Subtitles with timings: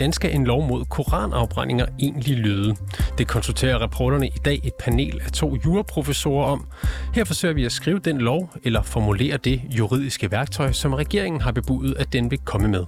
[0.00, 2.76] Hvordan skal en lov mod koranafbrændinger egentlig lyde?
[3.18, 6.66] Det konsulterer reporterne i dag et panel af to juraprofessorer om.
[7.14, 11.52] Her forsøger vi at skrive den lov, eller formulere det juridiske værktøj, som regeringen har
[11.52, 12.84] bebudet, at den vil komme med.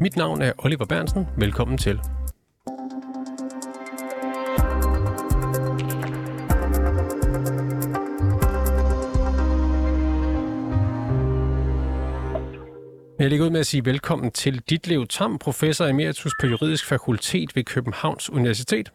[0.00, 1.26] Mit navn er Oliver Bernsen.
[1.38, 2.00] Velkommen til.
[13.26, 17.56] Jeg ligger ud med at sige velkommen til Ditlev Tam, professor emeritus på Juridisk Fakultet
[17.56, 18.92] ved Københavns Universitet.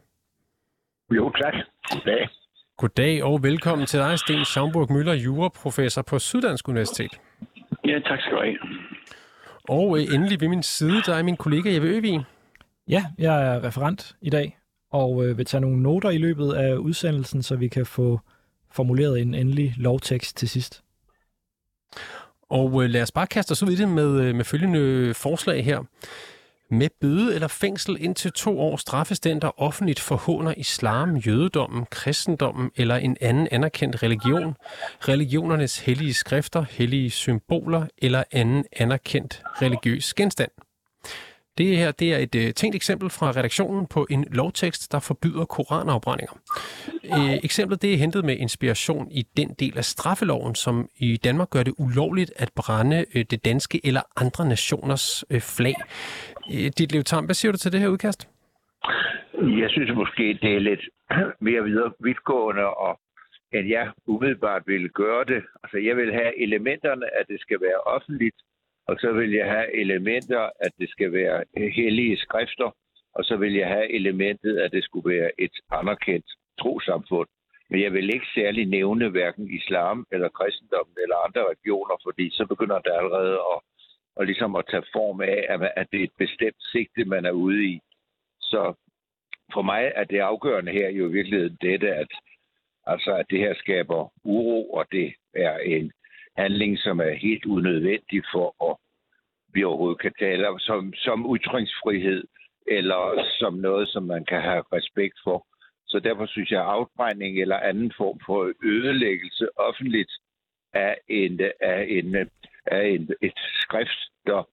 [1.12, 1.54] Jo, tak.
[1.92, 2.30] Goddag.
[2.78, 7.20] Goddag og velkommen til dig, Sten Schaumburg Møller, juraprofessor på Syddansk Universitet.
[7.86, 8.58] Ja, tak skal du have.
[9.70, 12.26] Og øh, endelig ved min side, der er min kollega Jeppe Øvig.
[12.88, 14.58] Ja, jeg er referent i dag,
[14.92, 18.20] og øh, vil tage nogle noter i løbet af udsendelsen, så vi kan få
[18.72, 20.84] formuleret en endelig lovtekst til sidst.
[22.52, 25.66] Og øh, lad os bare kaste os ud i det med, øh, med følgende forslag
[25.66, 25.80] her.
[26.70, 32.72] Med bøde eller fængsel indtil to år straffes den, der offentligt forhåner islam, jødedommen, kristendommen
[32.76, 34.56] eller en anden anerkendt religion,
[35.08, 40.52] religionernes hellige skrifter, hellige symboler eller anden anerkendt religiøs genstand.
[41.58, 45.46] Det her det er et øh, tænkt eksempel fra redaktionen på en lovtekst, der forbyder
[45.46, 46.34] koranafbrændinger.
[47.16, 51.50] Øh, eksemplet det er hentet med inspiration i den del af straffeloven, som i Danmark
[51.50, 55.76] gør det ulovligt at brænde øh, det danske eller andre nationers øh, flag.
[56.54, 58.30] Øh, Dit Lev Tam, hvad siger du til det her udkast?
[59.62, 60.84] Jeg synes måske, det er lidt
[61.48, 63.00] mere videre vidtgående, og
[63.54, 65.42] at jeg umiddelbart ville gøre det.
[65.64, 68.36] Altså, jeg vil have elementerne, at det skal være offentligt,
[68.92, 71.44] og så vil jeg have elementer, at det skal være
[71.76, 72.70] hellige skrifter,
[73.16, 76.30] og så vil jeg have elementet, at det skulle være et anerkendt
[76.60, 77.28] trosamfund.
[77.70, 82.46] Men jeg vil ikke særlig nævne hverken islam eller kristendommen eller andre religioner, fordi så
[82.46, 83.60] begynder det allerede at,
[84.20, 85.38] at, ligesom at tage form af,
[85.76, 87.80] at det er et bestemt sigte, man er ude i.
[88.42, 88.74] Så
[89.54, 92.12] for mig er det afgørende her jo i virkeligheden dette, at,
[92.88, 95.92] altså, at det her skaber uro, og det er en
[96.38, 98.78] handling, som er helt unødvendig for at
[99.54, 102.24] vi overhovedet kan tale om som, som ytringsfrihed,
[102.68, 105.48] eller som noget, som man kan have respekt for.
[105.88, 110.12] Så derfor synes jeg, at afbrænding eller anden form for ødelæggelse offentligt
[110.74, 112.16] af, en, af, en,
[112.66, 114.44] af en, et skrift, der,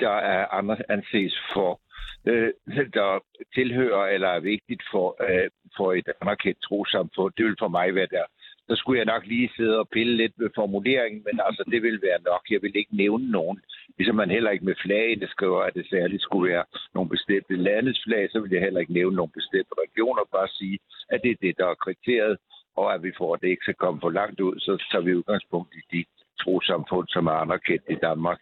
[0.00, 0.46] der er
[0.88, 1.80] anses for,
[2.26, 2.52] øh,
[2.98, 3.24] der
[3.54, 7.32] tilhører eller er vigtigt for, øh, for et anerkendt trosamfund.
[7.36, 8.24] Det vil for mig være der
[8.68, 12.02] så skulle jeg nok lige sidde og pille lidt med formuleringen, men altså, det vil
[12.02, 12.42] være nok.
[12.50, 13.60] Jeg vil ikke nævne nogen.
[13.98, 18.00] Ligesom man heller ikke med flagene skriver, at det særligt skulle være nogle bestemte landes
[18.06, 20.22] flag, så vil jeg heller ikke nævne nogle bestemte regioner.
[20.32, 20.78] Bare sige,
[21.08, 22.36] at det er det, der er kriteriet,
[22.76, 25.14] og at vi får, at det ikke skal komme for langt ud, så tager vi
[25.14, 26.04] udgangspunkt i de
[26.42, 28.40] trosamfund, som er anerkendt i Danmark.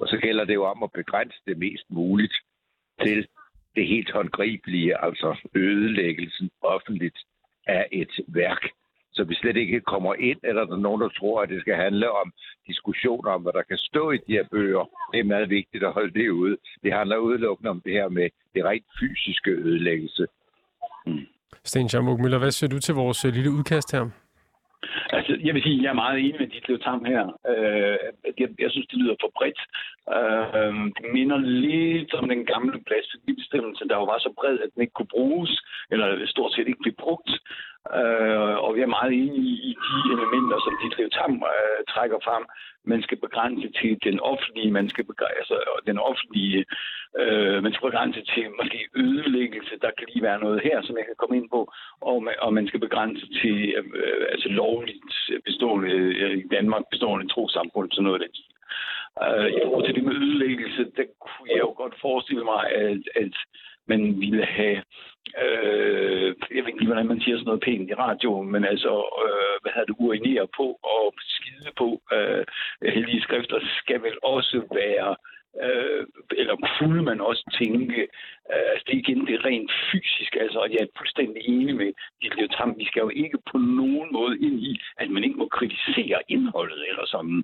[0.00, 2.34] Og så gælder det jo om at begrænse det mest muligt
[3.02, 3.28] til
[3.76, 7.18] det helt håndgribelige, altså ødelæggelsen offentligt
[7.66, 8.62] af et værk,
[9.18, 11.76] så vi slet ikke kommer ind, eller der er nogen, der tror, at det skal
[11.84, 12.32] handle om
[12.66, 14.84] diskussioner om, hvad der kan stå i de her bøger.
[15.12, 16.56] Det er meget vigtigt at holde det ude.
[16.82, 20.26] Det handler udelukkende om det her med det rent fysiske ødelæggelse.
[21.06, 21.26] Mm.
[21.64, 24.04] Sten Schamburg Møller, hvad siger du til vores øh, lille udkast her?
[25.16, 27.24] Altså, jeg vil sige, at jeg er meget enig med dit Tam her.
[27.52, 27.98] Øh,
[28.40, 29.60] jeg, jeg synes, det lyder for bredt.
[30.16, 34.82] Øh, det minder lidt om den gamle blasfemibestemmelse, der jo var så bred, at den
[34.82, 35.52] ikke kunne bruges,
[35.90, 37.30] eller stort set ikke blev brugt.
[37.98, 42.44] Øh, og vi er meget enige i de elementer, som dit Tam øh, trækker frem.
[42.92, 45.56] Man skal begrænse til den offentlige, man skal begrænse, altså,
[45.86, 46.64] den offentlige,
[47.20, 49.74] øh, man skal begrænse til måske ødelæggelse.
[49.84, 51.60] Der kan lige være noget her, som jeg kan komme ind på.
[52.00, 53.56] Og og man skal begrænse til
[54.00, 55.90] øh, altså lovligt bestående,
[56.22, 58.34] øh, i Danmark bestående trosamfund, sådan noget af den
[59.26, 63.02] Øh, I forhold til det med ødelæggelse, der kunne jeg jo godt forestille mig, at,
[63.22, 63.34] at
[63.88, 64.78] man ville have,
[65.42, 68.92] øh, jeg ved ikke lige, hvordan man siger sådan noget pænt i radio, men altså,
[69.24, 72.44] øh, hvad havde det, urinere på og skide på øh,
[72.96, 75.16] heldige skrifter, skal vel også være
[75.64, 76.02] øh,
[76.40, 78.00] eller kunne man også tænke,
[78.52, 81.90] øh, altså det er igen det rent fysisk, altså, og jeg er fuldstændig enig med
[82.22, 85.48] Ditlev Tam, vi skal jo ikke på nogen måde ind i, at man ikke må
[85.58, 87.36] kritisere indholdet eller sådan.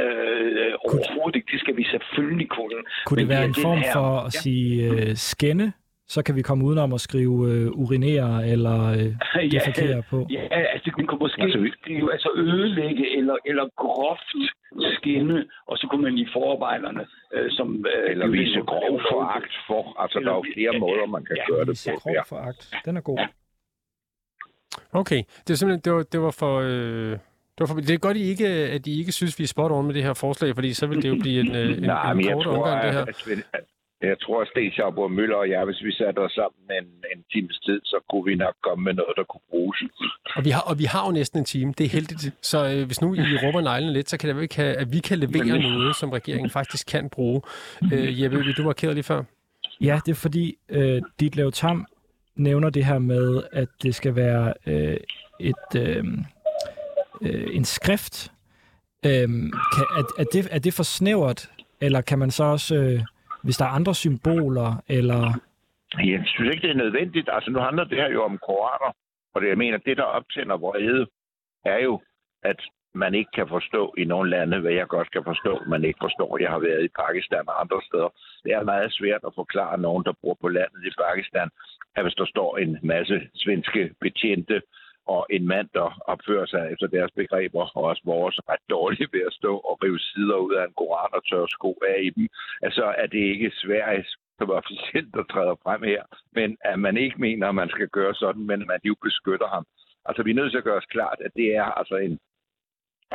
[0.00, 2.80] Øh, overhovedet ikke, det skal vi selvfølgelig kunne.
[3.06, 4.40] Kunne det være en form her, for at ja.
[4.44, 5.72] sige øh, skænde
[6.14, 9.10] så kan vi komme udenom at skrive øh, urinere eller øh,
[9.54, 10.26] defekere ja, på.
[10.30, 10.42] Ja,
[10.74, 11.42] altså det kunne måske
[11.86, 14.30] det altså ødelægge eller, eller groft
[14.96, 17.04] skinne, og så kunne man i forarbejderne,
[17.34, 17.86] øh, som...
[17.94, 21.24] Øh, eller vise grov foragt for, altså eller, der er jo flere ja, måder, man
[21.24, 22.00] kan ja, gøre det på.
[22.00, 23.18] grov foragt, den er god.
[23.18, 23.26] Ja.
[24.92, 26.54] Okay, det er simpelthen, det var, det var for...
[26.60, 27.18] Øh...
[27.58, 29.86] Det, for, det er godt, I ikke, at I ikke synes, vi er spot on
[29.86, 32.24] med det her forslag, fordi så vil det jo blive en, øh, en, Nej, en
[32.24, 33.04] kort omgang, det her.
[33.52, 33.64] At,
[34.02, 37.24] Jeg tror, at Sten Schaubor Møller og jeg, hvis vi satte os sammen en, en
[37.32, 39.78] times tid, så kunne vi nok komme med noget, der kunne bruges.
[40.36, 41.74] Og vi har, og vi har jo næsten en time.
[41.78, 42.34] Det er heldigt.
[42.42, 44.66] Så øh, hvis nu I råber neglene lidt, så kan det være, at vi kan,
[44.82, 47.42] at vi kan levere noget, som regeringen faktisk kan bruge.
[47.92, 49.22] Øh, Jeppe, vil du markere lige før?
[49.80, 51.86] Ja, det er fordi, øh, Ditlev Tam
[52.36, 54.96] nævner det her med, at det skal være øh,
[55.40, 56.04] et, øh,
[57.22, 58.32] øh, en skrift.
[59.06, 59.28] Øh,
[59.74, 61.50] kan, er, er, det, er det for snævert,
[61.80, 63.00] eller kan man så også, øh,
[63.42, 65.40] hvis der er andre symboler, eller...
[65.98, 67.28] Jeg synes ikke, det er nødvendigt.
[67.32, 68.92] Altså, nu handler det her jo om koraner.
[69.34, 71.06] Og det, jeg mener, det, der optænder vrede,
[71.64, 72.00] er jo,
[72.42, 72.60] at
[72.94, 76.38] man ikke kan forstå i nogle lande, hvad jeg godt kan forstå, man ikke forstår.
[76.40, 78.10] Jeg har været i Pakistan og andre steder.
[78.44, 81.48] Det er meget svært at forklare nogen, der bor på landet i Pakistan,
[81.96, 84.62] at hvis der står en masse svenske betjente
[85.06, 89.20] og en mand, der opfører sig efter deres begreber, og også vores ret dårlige ved
[89.26, 92.28] at stå og rive sider ud af en koran og tørre sko af i dem,
[92.62, 96.02] altså er det ikke Sveriges som officielt, der træder frem her,
[96.32, 99.48] men at man ikke mener, at man skal gøre sådan, men at man jo beskytter
[99.48, 99.64] ham.
[100.04, 102.18] Altså, vi er nødt til at gøre os klart, at det er altså en,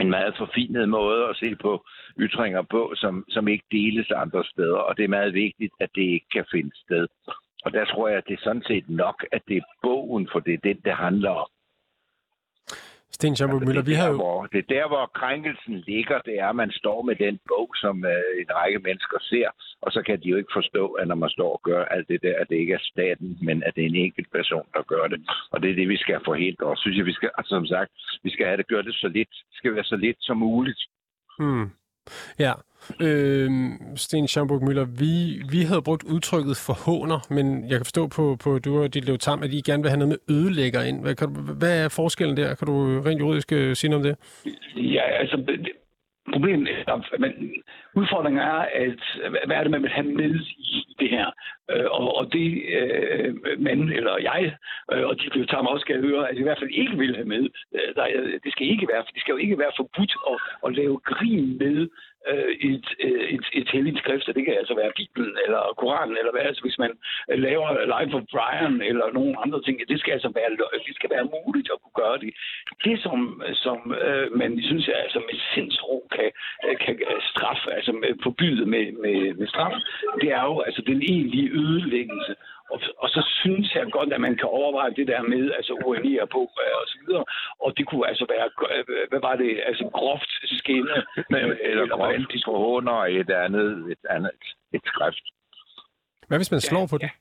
[0.02, 1.86] en meget forfinet måde at se på
[2.20, 6.02] ytringer på, som, som ikke deles andre steder, og det er meget vigtigt, at det
[6.02, 7.08] ikke kan finde sted.
[7.66, 10.40] Og der tror jeg, at det er sådan set nok, at det er bogen, for
[10.40, 11.50] det er den, det handler om.
[13.18, 14.16] Sten Schamburg Møller, det, vi har jo...
[14.16, 16.18] hvor, det er der, hvor krænkelsen ligger.
[16.28, 19.50] Det er, at man står med den bog, som øh, en række mennesker ser,
[19.82, 22.20] og så kan de jo ikke forstå, at når man står og gør alt det
[22.22, 25.06] der, at det ikke er staten, men at det er en enkelt person, der gør
[25.14, 25.20] det.
[25.52, 26.66] Og det er det, vi skal forhindre.
[26.66, 27.92] Og synes jeg, vi skal, altså, som sagt,
[28.24, 29.34] vi skal have det gjort det så lidt.
[29.58, 30.82] Skal være så lidt som muligt.
[31.40, 31.68] Hmm.
[32.40, 32.54] Ja.
[33.02, 33.52] Øh,
[33.96, 38.60] Sten Schamburg Møller, vi, vi havde brugt udtrykket forhåner, men jeg kan forstå på, på
[38.60, 41.02] du og dit Tam, at I gerne vil have noget med ødelægger ind.
[41.02, 42.56] Hvad, kan du, hvad er forskellen der?
[42.56, 44.16] Kan du rent juridisk øh, sige noget om
[44.46, 44.54] det?
[44.94, 45.72] Ja, altså, det-
[46.34, 46.68] problemet
[47.20, 47.32] men
[47.96, 49.02] udfordringen er, at
[49.46, 51.28] hvad er det, man vil have med i det her?
[51.72, 54.56] Øh, og, og det, øh, man eller jeg,
[54.94, 57.16] øh, og de blev tager mig også skal høre, at i hvert fald ikke vil
[57.16, 57.44] have med.
[57.76, 58.06] Øh, der,
[58.44, 61.90] det, skal ikke være, det skal jo ikke være forbudt at, at lave grin med
[62.32, 66.18] øh, et, øh, et, et helligt skrift, og det kan altså være Bibelen eller Koranen,
[66.18, 66.92] eller hvad, altså hvis man
[67.30, 70.50] øh, laver Life of Brian eller nogle andre ting, det skal altså være,
[70.88, 72.32] det skal være muligt at kunne gøre det.
[72.86, 73.20] Det, som,
[73.66, 76.30] som øh, man synes, jeg, altså med sindsro kan,
[76.66, 76.96] øh, kan
[77.32, 79.76] straffe, altså med, forbyde med, med, med straf,
[80.22, 82.36] det er jo altså den egentlige ødelæggelse.
[82.72, 86.28] Og, og så synes jeg godt, at man kan overveje det der med, altså urinere
[86.28, 87.26] på øh, og så videre.
[87.60, 90.98] Og det kunne altså være, øh, hvad var det, altså groft skinne.
[91.30, 94.32] Eller, eller hvordan groft forhånder et andet, et andet
[94.74, 95.26] et skrift.
[96.28, 97.12] Hvad hvis man slår på det?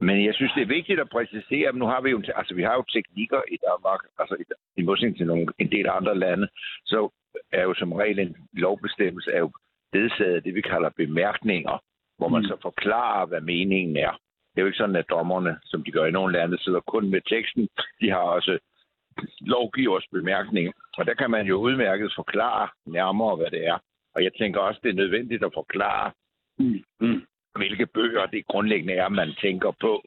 [0.00, 2.62] Men jeg synes, det er vigtigt at præcisere, at nu har vi jo, altså vi
[2.62, 4.44] har jo teknikker i Danmark, altså i,
[4.80, 6.48] i modsætning til nogle, en del andre lande,
[6.84, 7.10] så
[7.52, 9.50] er jo som regel en lovbestemmelse er jo
[9.92, 11.82] ledsaget af det, vi kalder bemærkninger,
[12.20, 12.48] hvor man Mm.
[12.50, 14.12] så forklarer, hvad meningen er.
[14.50, 17.10] Det er jo ikke sådan, at dommerne, som de gør i nogle lande, sidder kun
[17.10, 17.68] med teksten.
[18.00, 18.58] De har også
[19.40, 20.72] lovgivers bemærkninger.
[20.98, 23.78] Og der kan man jo udmærket forklare nærmere, hvad det er.
[24.14, 26.12] Og jeg tænker også, det er nødvendigt at forklare,
[26.58, 26.84] Mm.
[27.00, 27.22] Mm.
[27.56, 30.02] hvilke bøger det grundlæggende er, man tænker på.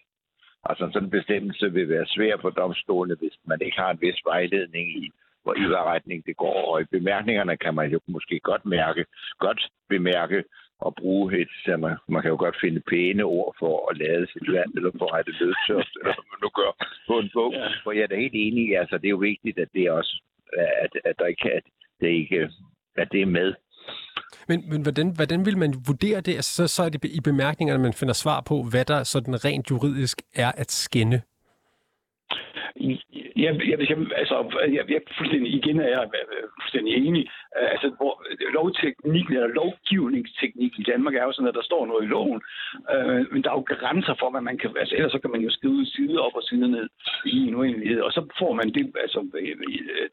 [0.69, 4.19] Altså sådan en bestemmelse vil være svær for domstolene, hvis man ikke har en vis
[4.25, 5.09] vejledning i,
[5.43, 6.73] hvor i hvad retning det går.
[6.73, 9.05] Og i bemærkningerne kan man jo måske godt mærke,
[9.39, 10.43] godt bemærke
[10.87, 14.25] og bruge et, så man, man kan jo godt finde pæne ord for at lade
[14.33, 16.71] sit land, eller for at rette lødtørst, eller hvad man nu gør
[17.09, 17.53] på en bog.
[17.53, 17.67] Ja.
[17.83, 19.91] For jeg er da helt enig i, altså det er jo vigtigt, at det er
[19.91, 20.13] også,
[20.85, 21.65] at, at der ikke, at
[22.01, 22.49] det ikke,
[23.01, 23.53] at det er med.
[24.47, 26.35] Men, men hvordan, hvordan vil man vurdere det?
[26.35, 29.71] Altså, så, så er det i bemærkningerne, man finder svar på, hvad der sådan rent
[29.71, 31.21] juridisk er at skænde.
[33.43, 34.35] Jeg, jeg, jeg, altså,
[34.75, 37.23] jeg, jeg er fuldstændig, igen er jeg øh, fuldstændig enig.
[37.57, 41.85] Øh, altså, hvor øh, lovteknikken eller lovgivningsteknik i Danmark er jo sådan, at der står
[41.85, 42.41] noget i loven,
[42.93, 45.41] øh, men der er jo grænser for, hvad man kan, altså ellers så kan man
[45.41, 46.87] jo skrive side op og side ned
[47.25, 49.55] i en uendelighed, og så får man det, altså, øh,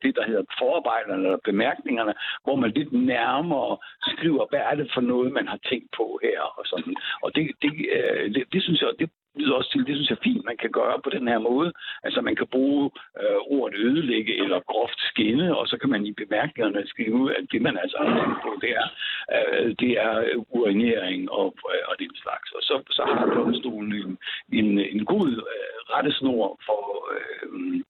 [0.03, 3.77] det der hedder forarbejderne eller bemærkningerne, hvor man lidt nærmere
[4.13, 6.95] skriver, hvad er det for noget, man har tænkt på her, og sådan.
[7.23, 7.73] Og det, det,
[8.35, 10.71] det, det synes jeg, det lyder også til, det synes jeg er fint, man kan
[10.71, 11.73] gøre på den her måde.
[12.07, 16.13] Altså man kan bruge øh, ordet ødelægge eller groft skinne, og så kan man i
[16.13, 18.87] bemærkningerne skrive, at det man altså har på, det er,
[19.37, 20.15] øh, det er
[20.57, 22.49] urinering og, øh, og den slags.
[22.57, 24.19] Og så, så har domstolen en,
[24.59, 26.83] en, en god øh, rettesnor for,
[27.15, 27.81] øh,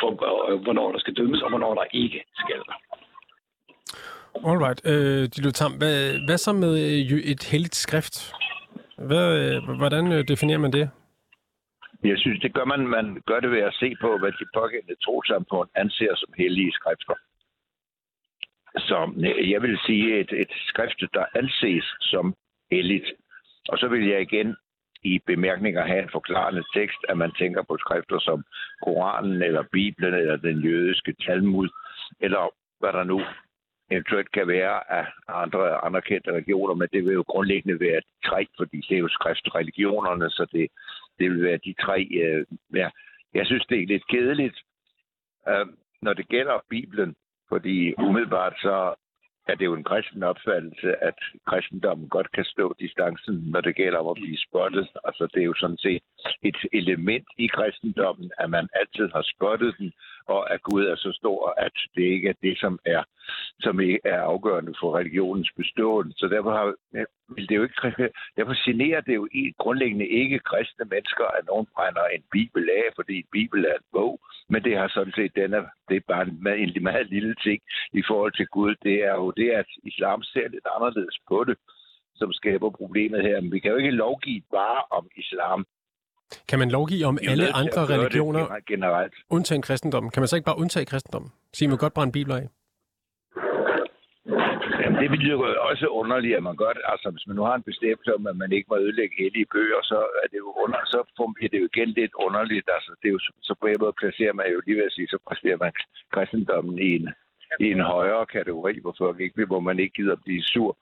[0.00, 0.10] for
[0.50, 2.62] øh, hvornår der skal dømmes, og hvornår der ikke skal.
[4.50, 4.80] Alright.
[4.86, 8.34] Øh, Dilo Tam, hvad, hvad så med øh, et helligt skrift?
[9.06, 10.90] Hvad, øh, hvordan øh, definerer man det?
[12.04, 15.02] Jeg synes, det gør man, man gør det ved at se på, hvad de pågældende
[15.04, 17.14] trosamfund anser som hellige skrifter.
[18.78, 22.34] Så øh, jeg vil sige, et, et skrift, der anses som
[22.70, 23.12] helligt,
[23.68, 24.56] Og så vil jeg igen
[25.02, 28.44] i bemærkninger have en forklarende tekst, at man tænker på skrifter som
[28.82, 31.68] Koranen eller Bibelen eller den jødiske Talmud,
[32.20, 33.20] eller hvad der nu
[33.92, 38.78] eventuelt kan være af andre anerkendte religioner, men det vil jo grundlæggende være tre, fordi
[38.88, 40.68] det er jo skriftreligionerne, så det,
[41.18, 42.08] det vil være de tre.
[42.24, 42.90] Øh, ja.
[43.34, 44.58] Jeg synes, det er lidt kedeligt,
[45.48, 45.66] øh,
[46.02, 47.14] når det gælder Bibelen,
[47.48, 48.94] fordi umiddelbart så
[49.48, 53.98] er det jo en kristen opfattelse, at kristendommen godt kan stå distancen, når det gælder
[53.98, 54.88] om at blive spottet.
[55.04, 56.02] Altså det er jo sådan set
[56.42, 59.92] et element i kristendommen, at man altid har spottet den,
[60.26, 63.02] og at Gud er så stor, at det ikke er det, som er,
[63.60, 66.18] som er afgørende for religionens beståelse.
[66.18, 66.74] Så derfor har,
[67.34, 72.04] vil det jo ikke, derfor generer det jo grundlæggende ikke kristne mennesker, at nogen brænder
[72.04, 75.54] en bibel af, fordi en bibel er en bog, men det har sådan set, den
[75.54, 77.60] er, det er bare en, en meget lille ting
[77.92, 78.74] i forhold til Gud.
[78.82, 81.56] Det er jo det, at islam ser lidt anderledes på det,
[82.14, 83.40] som skaber problemet her.
[83.40, 85.66] Men vi kan jo ikke lovgive bare om islam.
[86.48, 89.14] Kan man lovgive om alle andre religioner, generelt.
[89.30, 90.10] undtagen kristendommen?
[90.10, 91.30] Kan man så ikke bare undtage kristendommen?
[91.52, 92.48] Sige, man godt brænde bibler af?
[94.82, 95.38] Jamen, det vil jo
[95.70, 96.82] også underligt, at man gør det.
[96.92, 99.80] Altså, hvis man nu har en bestemmelse om, at man ikke må ødelægge hellige bøger,
[99.82, 100.98] så er det jo, under, så
[101.36, 102.68] bliver det jo igen lidt underligt.
[102.76, 105.08] Altså, det er jo, så på en måde placerer man jo lige ved at sige,
[105.08, 105.72] så placerer man
[106.14, 107.08] kristendommen i en,
[107.60, 110.76] i en højere kategori, hvor folk ikke, hvor man ikke gider blive sur.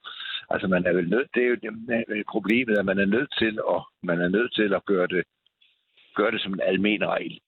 [0.52, 3.54] Altså, man er vel nødt, det er jo det, problemet, at man er nødt til
[3.74, 5.22] at, man er nødt til at gøre det,
[6.16, 7.40] gøre det som en almen regel.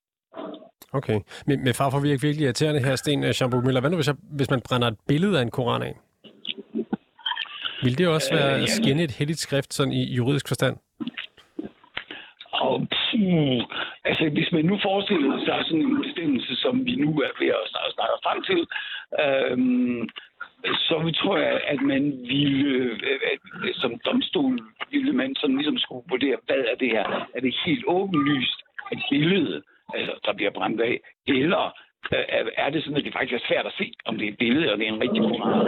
[0.92, 1.20] Okay.
[1.46, 3.80] Men med far for virkelig, virkelig irriterende her, Sten Schamburg øh, Møller.
[3.80, 5.94] Hvad nu, hvis, jeg, hvis man brænder et billede af en koran af?
[7.82, 10.76] Vil det også være at skænde et heldigt skrift sådan i juridisk forstand?
[12.52, 13.60] Og, puh,
[14.04, 17.68] altså, hvis man nu forestiller sig sådan en bestemmelse, som vi nu er ved at
[17.72, 18.60] snakke, snakke frem til,
[19.22, 20.08] øhm,
[20.64, 23.38] så tror jeg, at man ville, øh, at
[23.74, 24.58] som domstol,
[24.90, 27.28] ville man sådan ligesom skulle vurdere, hvad er det her?
[27.34, 28.58] Er det helt åbenlyst
[28.92, 29.62] et billede,
[29.94, 31.64] altså, der bliver brændt af, eller
[32.12, 34.38] øh, er det sådan, at det faktisk er svært at se, om det er et
[34.38, 35.66] billede, og det er en rigtig koran.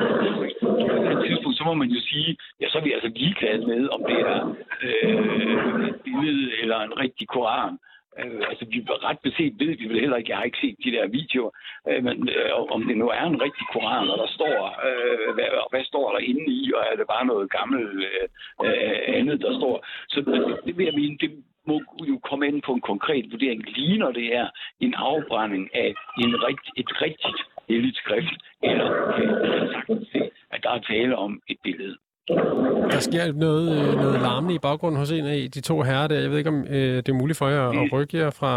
[1.07, 3.89] På et tidspunkt, så må man jo sige, ja, så er vi altså ligeglade med,
[3.89, 7.73] om det er øh, et billede eller en rigtig koran.
[7.73, 8.79] Øh, Øh, altså, vi
[9.09, 11.51] ret beset ved vi vel heller ikke, jeg har ikke set de der videoer,
[11.89, 14.57] øh, men øh, om det nu er en rigtig koran, og der står,
[14.87, 18.27] øh, hvad, hvad står der inde i, og er det bare noget gammelt øh,
[18.65, 19.87] øh, andet, der står.
[20.09, 21.31] Så det, det vil jeg mene, det
[21.67, 23.61] må jo komme ind på en konkret vurdering.
[23.77, 24.49] Ligner det er
[24.81, 30.63] en afbrænding af en rigt, et rigtigt helligt skrift, eller kan man sagtens se, at
[30.63, 31.97] der er tale om et billede.
[32.29, 36.21] Der sker noget, øh, noget larmende i baggrunden hos en af de to herrer der.
[36.21, 38.53] Jeg ved ikke, om øh, det er muligt for jer at rykke jer fra...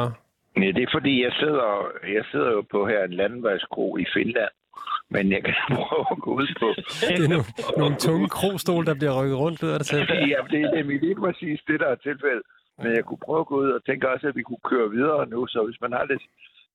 [0.57, 1.67] Ja, det er fordi, jeg sidder,
[2.17, 4.53] jeg sidder jo på her en landvejskro i Finland,
[5.09, 6.67] men jeg kan prøve at gå ud på...
[7.09, 7.47] Det er nogle,
[7.81, 9.97] nogle tunge krostol, der bliver rykket rundt, lyder det til.
[10.33, 12.45] Ja, det er nemlig lige præcis det, der er tilfældet.
[12.81, 15.29] Men jeg kunne prøve at gå ud og tænke også, at vi kunne køre videre
[15.33, 16.23] nu, så hvis man har lidt,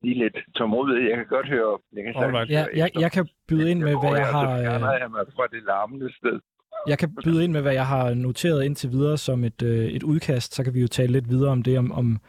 [0.02, 1.72] lige lidt tålmodighed, jeg kan godt høre...
[1.96, 2.50] Jeg kan Alright.
[2.50, 4.46] Ja, jeg, jeg kan byde ind med, hvad jeg har...
[4.66, 6.38] Jeg jeg mig fra det larmende sted.
[6.86, 10.02] Jeg kan byde ind med, hvad jeg har noteret indtil videre som et, øh, et
[10.02, 12.20] udkast, så kan vi jo tale lidt videre om det, om, om,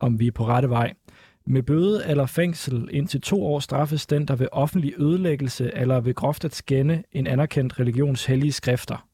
[0.00, 0.94] om vi er på rette vej.
[1.46, 6.14] Med bøde eller fængsel indtil to år straffes den, der ved offentlig ødelæggelse eller ved
[6.14, 9.08] groft at skænde en anerkendt religions hellige skrifter.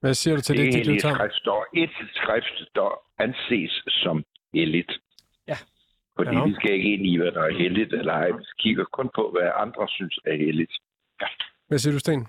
[0.00, 4.24] Hvad siger du til det, det, det skrift står et skrift, der anses som
[4.54, 4.92] helligt.
[5.48, 5.56] Ja.
[6.16, 6.44] Fordi ja.
[6.44, 8.30] vi skal ikke ind i, hvad der er heldigt eller ej.
[8.30, 10.72] Vi kigger kun på, hvad andre synes er heldigt.
[11.20, 11.26] Ja.
[11.70, 12.26] Hvad siger du, Sten?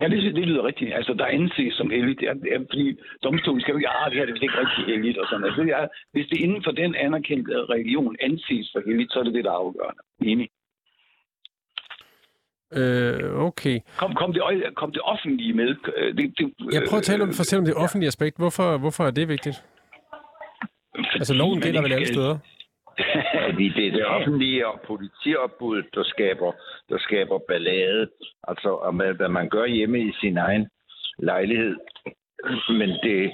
[0.00, 0.94] Ja, det, det lyder rigtigt.
[0.94, 2.22] Altså, der anses som heldigt.
[2.22, 2.34] Er,
[2.70, 2.86] fordi
[3.22, 5.44] domstolen skal jo ikke, ah, det her det er ikke rigtig heldigt og sådan.
[5.44, 9.24] Altså, det er, hvis det inden for den anerkendte religion anses for heldigt, så er
[9.24, 10.02] det det, der er afgørende.
[10.30, 10.48] Enig?
[12.78, 13.76] Øh, okay.
[13.96, 14.42] Kom, kom, det,
[14.80, 15.70] kom det offentlige med?
[15.96, 18.14] Øh, det, det, jeg prøver at tale om, fortælle om det offentlige ja.
[18.14, 18.36] aspekt.
[18.36, 19.56] Hvorfor, hvorfor er det vigtigt?
[20.94, 22.38] Fordi altså, loven gælder vel alle steder?
[23.50, 26.52] Fordi det er det offentlige og politiopbud, der skaber,
[26.88, 28.10] der skaber ballade.
[28.48, 28.70] Altså,
[29.16, 30.68] hvad man gør hjemme i sin egen
[31.18, 31.76] lejlighed.
[32.68, 33.32] Men det,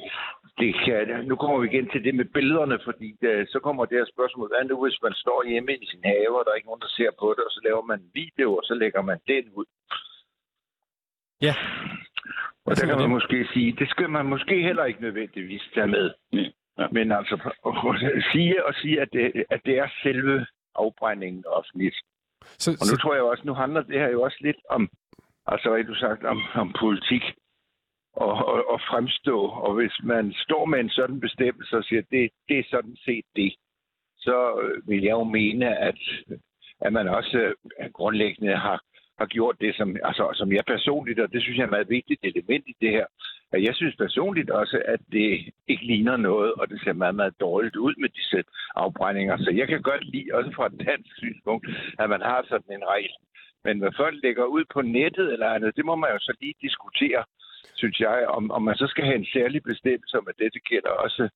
[0.58, 3.98] det kan, nu kommer vi igen til det med billederne, fordi det, så kommer det
[3.98, 6.70] her spørgsmål, hvad nu hvis man står hjemme i sin have, og der er ikke
[6.70, 9.18] nogen, der ser på det, og så laver man en video, og så lægger man
[9.28, 9.68] den ud.
[11.42, 11.54] Ja.
[12.66, 13.10] Og der kan man det?
[13.10, 16.10] måske sige, det skal man måske heller ikke nødvendigvis tage med.
[16.32, 16.46] Ja.
[16.92, 17.34] Men altså,
[17.66, 21.96] at sige og sige, at det, at det er selve afbrændingen offentligt.
[22.58, 22.98] Så, og nu så...
[23.02, 24.88] tror jeg også, nu handler det her jo også lidt om,
[25.46, 27.22] altså hvad du sagt, om, om politik
[28.12, 29.38] og, og, og fremstå.
[29.48, 32.96] Og hvis man står med en sådan bestemmelse og siger, at det, det er sådan
[33.04, 33.54] set det,
[34.18, 35.98] så øh, vil jeg jo mene, at,
[36.80, 37.38] at man også
[37.80, 38.80] øh, grundlæggende har,
[39.18, 41.90] har gjort det, som, altså, som jeg personligt, og det synes jeg er et meget
[41.90, 43.06] vigtigt element i det her,
[43.52, 47.76] jeg synes personligt også, at det ikke ligner noget, og det ser meget, meget dårligt
[47.76, 49.36] ud med disse afbrændinger.
[49.36, 51.66] Så jeg kan godt lide, også fra et dansk synspunkt,
[51.98, 53.14] at man har sådan en regel.
[53.64, 56.54] Men hvad folk lægger ud på nettet eller andet, det må man jo så lige
[56.60, 57.24] diskutere,
[57.74, 60.90] synes jeg, om, om man så skal have en særlig bestemmelse om, at dette gælder
[60.90, 61.28] også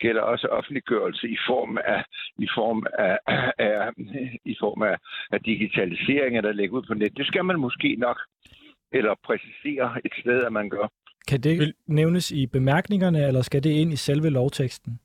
[0.00, 2.04] gælder også offentliggørelse i form af
[2.38, 3.18] i form af,
[3.58, 3.90] af
[4.44, 4.96] i form af,
[5.32, 7.16] af digitalisering, der lægger ud på net.
[7.16, 8.18] Det skal man måske nok
[8.92, 10.86] eller præcisere et sted, at man gør.
[11.28, 14.98] Kan det nævnes i bemærkningerne, eller skal det ind i selve lovteksten?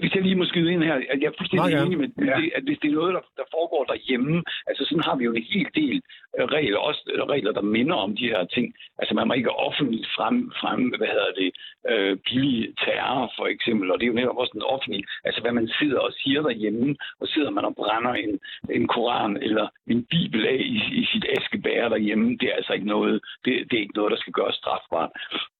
[0.00, 2.08] Hvis jeg lige må skyde ind her, at jeg er fuldstændig enig med,
[2.54, 5.68] at hvis det er noget, der, foregår derhjemme, altså sådan har vi jo en hel
[5.74, 5.96] del
[6.38, 7.00] øh, regler, også
[7.34, 8.74] regler, der minder om de her ting.
[8.98, 11.50] Altså man må ikke offentligt frem, frem hvad hedder det,
[11.90, 15.52] øh, billige terror for eksempel, og det er jo netop også en offentlig, altså hvad
[15.52, 18.32] man sidder og siger derhjemme, og sidder man og brænder en,
[18.70, 22.86] en koran eller en bibel af i, i sit askebær derhjemme, det er altså ikke
[22.86, 25.10] noget, det, det er ikke noget, der skal gøres strafbart.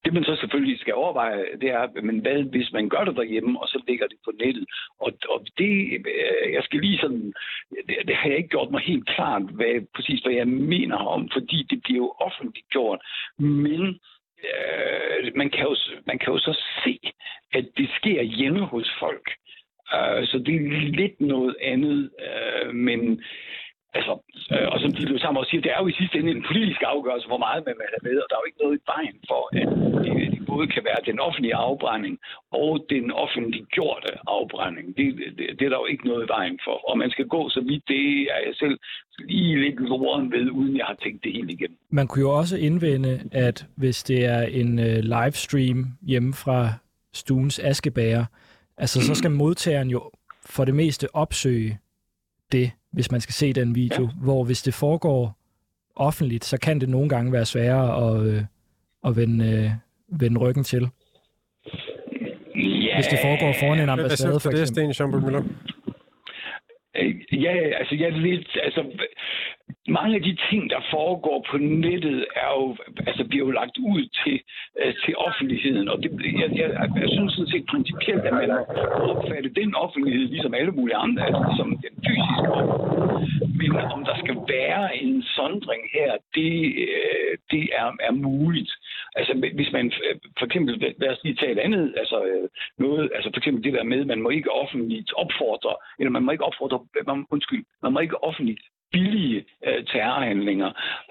[0.04, 3.60] Det man så selvfølgelig skal overveje, det er, men hvad hvis man gør det derhjemme,
[3.62, 4.66] og så ligger det på nettet?
[5.04, 5.72] Og, og det,
[6.14, 7.32] øh, jeg skal lige sådan,
[7.88, 11.22] det, det har jeg ikke gjort mig helt klart, hvad, præcis hvad jeg mener om,
[11.36, 13.00] fordi det bliver jo offentligt gjort.
[13.38, 13.82] Men
[14.48, 16.52] øh, man, kan jo, man kan jo så
[16.84, 16.94] se,
[17.52, 19.26] at det sker hjemme hos folk.
[19.94, 23.22] Øh, så det er lidt noget andet, øh, men
[23.96, 24.12] Altså,
[24.54, 26.46] øh, og som de jo sammen også siger, det er jo i sidste ende en
[26.50, 28.86] politisk afgørelse, hvor meget man vil have med, og der er jo ikke noget i
[28.94, 29.68] vejen for, at
[30.04, 32.14] det, det både kan være den offentlige afbrænding
[32.62, 34.86] og den offentliggjorte afbrænding.
[34.98, 35.06] Det,
[35.38, 36.76] det, det er der jo ikke noget i vejen for.
[36.88, 38.02] Og man skal gå så vidt, det
[38.34, 38.76] er jeg selv
[39.18, 41.72] lige lidt loren ved, uden jeg har tænkt det helt igen.
[41.90, 45.78] Man kunne jo også indvende, at hvis det er en uh, livestream
[46.10, 46.58] hjemme fra
[47.12, 48.24] stuens askebærer,
[48.78, 50.00] altså så skal modtageren jo
[50.46, 51.78] for det meste opsøge
[52.52, 54.02] det, hvis man skal se den video.
[54.02, 54.24] Ja.
[54.24, 55.36] Hvor hvis det foregår
[55.96, 58.42] offentligt, så kan det nogle gange være sværere at, øh,
[59.06, 59.70] at vende, øh,
[60.20, 60.88] vende ryggen til.
[62.54, 62.94] Ja.
[62.96, 64.58] Hvis det foregår foran en ambassade, for eksempel.
[64.58, 65.66] Hvad siger du for det, Sten
[66.98, 68.82] Øh, ja, altså jeg er lidt, altså
[69.88, 74.02] mange af de ting, der foregår på nettet, er jo, altså bliver jo lagt ud
[74.20, 74.36] til,
[74.80, 75.88] øh, til offentligheden.
[75.88, 76.10] Og det,
[76.42, 76.68] jeg, jeg,
[77.02, 78.50] jeg synes sådan set principielt, at man
[79.10, 82.48] opfatter den offentlighed, ligesom alle mulige andre, altså som den fysiske
[83.84, 86.54] om der skal være en sondring her, det,
[86.88, 88.72] øh, det er, er muligt.
[89.16, 89.92] Altså hvis man
[90.38, 93.72] for eksempel, lad os lige tage et andet, altså øh, noget, altså for eksempel det
[93.72, 97.92] der med, man må ikke offentligt opfordre, eller man må ikke opfordre, man, undskyld, man
[97.92, 98.62] må ikke offentligt
[98.92, 100.70] billige øh, terrorhandlinger.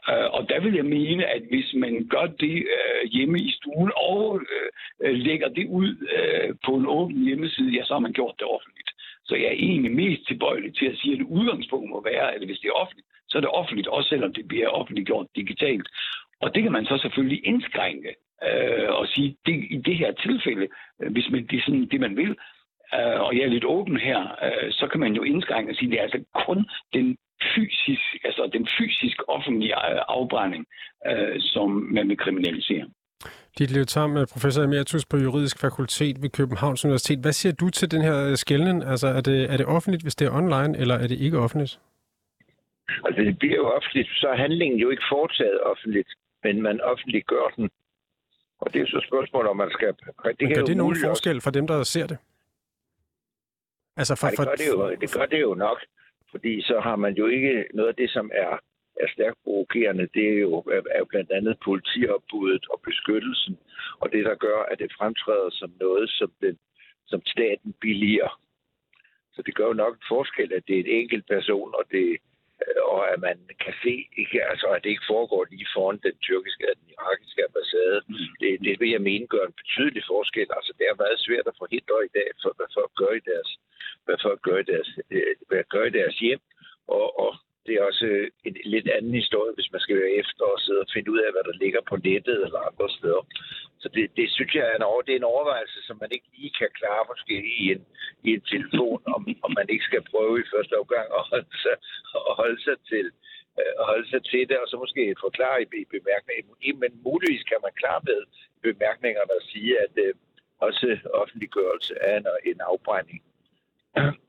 [0.10, 3.92] Øh, og der vil jeg mene, at hvis man gør det øh, hjemme i stuen
[3.96, 4.70] og øh,
[5.04, 8.48] øh, lægger det ud øh, på en åben hjemmeside, ja, så har man gjort det
[8.48, 8.85] offentligt.
[9.28, 12.60] Så jeg er egentlig mest tilbøjelig til at sige, at udgangspunkt må være, at hvis
[12.60, 15.88] det er offentligt, så er det offentligt, også selvom det bliver offentliggjort digitalt.
[16.42, 18.16] Og det kan man så selvfølgelig indskrænke
[18.48, 20.68] øh, og sige, det, i det her tilfælde,
[21.02, 22.36] øh, hvis man, det er sådan det, man vil,
[22.96, 25.88] øh, og jeg er lidt åben her, øh, så kan man jo indskrænke og sige,
[25.88, 27.18] at det er altså kun den
[27.56, 30.66] fysisk, altså den fysisk offentlige øh, afbrænding,
[31.08, 32.86] øh, som man vil kriminalisere.
[33.58, 37.20] Dit Leo Tam, professor emeritus på Juridisk Fakultet ved Københavns Universitet.
[37.20, 38.84] Hvad siger du til den her skældning?
[38.84, 41.80] Altså, er det, er det offentligt, hvis det er online, eller er det ikke offentligt?
[43.06, 46.10] Altså, det bliver jo offentligt, så er handlingen jo ikke foretaget offentligt,
[46.44, 47.70] men man offentliggør den.
[48.60, 49.88] Og det er så spørgsmålet, om man skal...
[49.88, 52.18] Det men gør det nogen forskel for dem, der ser det?
[53.98, 55.80] Altså for, Nej, det, gør det, jo, det gør det jo nok.
[56.32, 58.60] Fordi så har man jo ikke noget af det, som er,
[59.02, 60.08] er stærkt provokerende.
[60.14, 60.58] Det er jo,
[61.00, 63.58] er blandt andet politiopbuddet og beskyttelsen.
[64.02, 66.58] Og det, der gør, at det fremtræder som noget, som, den,
[67.08, 68.42] som staten billiger.
[69.34, 72.18] Så det gør jo nok en forskel, at det er en enkelt person, og det,
[72.94, 76.66] og at man kan se, ikke, altså, at det ikke foregår lige foran den tyrkiske
[76.72, 78.00] og den irakiske ambassade.
[78.08, 78.32] Mm.
[78.42, 80.48] Det, det vil jeg mene gør en betydelig forskel.
[80.58, 83.50] Altså, det er meget svært at forhindre i dag, for, hvad folk gør i deres,
[84.06, 86.42] hvad folk gør i deres, øh, hvad gør i deres hjem.
[86.88, 87.32] Og, og
[87.66, 90.84] det er også øh, en lidt anden historie, hvis man skal være efter og sidde
[90.86, 93.24] og finde ud af, hvad der ligger på nettet eller andre steder.
[93.82, 96.30] Så det, det synes jeg er en, over, det er en overvejelse, som man ikke
[96.36, 97.82] lige kan klare måske i en,
[98.28, 101.76] i en telefon, om, om man ikke skal prøve i første omgang at holde sig,
[102.30, 103.06] at holde sig til
[103.60, 106.80] øh, at holde sig til det, og så måske forklare i, i bemærkningerne.
[106.84, 108.20] Men muligvis kan man klare med
[108.68, 110.14] bemærkningerne at sige, at øh,
[110.68, 110.88] også
[111.22, 113.22] offentliggørelse af en, en afbrænding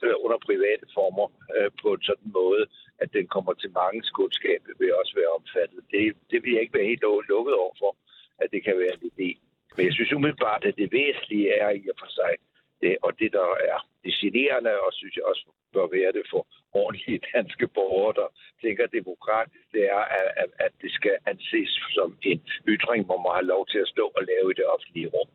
[0.05, 2.65] øh, under private former øh, på en sådan måde,
[3.03, 5.81] at den kommer til mange skudskab, vil også være omfattet.
[5.91, 7.97] Det, det vil jeg ikke være helt lukket over for,
[8.43, 9.31] at det kan være en idé.
[9.77, 12.33] Men jeg synes umiddelbart, at det væsentlige er i og for sig,
[12.83, 16.43] Det, og det, der er det generende, og synes jeg også bør være det for
[16.73, 18.29] ordentlige danske borgere, der
[18.63, 22.41] tænker demokratisk, det er, at, at, at det skal anses som en
[22.73, 25.31] ytring, hvor man har lov til at stå og lave i det offentlige rum.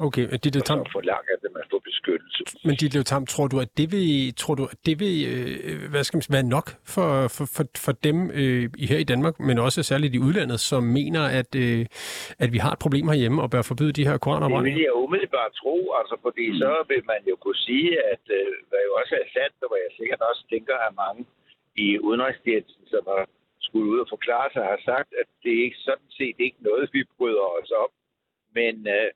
[0.00, 2.40] Okay, dit Og så forlanger at man får beskyttelse.
[2.66, 6.04] Men dit Tam, tror du, at det vil, tror du, at det vil øh, hvad
[6.04, 9.56] skal man sige, være nok for, for, for, for dem øh, her i Danmark, men
[9.66, 11.86] også særligt i udlandet, som mener, at, øh,
[12.44, 14.76] at vi har et problem herhjemme og bør forbyde de her koranopbrændinger?
[14.76, 18.48] Det vil jeg umiddelbart tro, altså fordi så vil man jo kunne sige, at øh,
[18.68, 21.22] hvad jo også er sandt, og hvad jeg sikkert også tænker, at mange
[21.84, 23.24] i udenrigstjenesten, som har
[23.66, 26.84] skulle ud og forklare sig, har sagt, at det er ikke sådan set ikke noget,
[26.96, 27.90] vi bryder os om.
[28.58, 29.08] Men øh,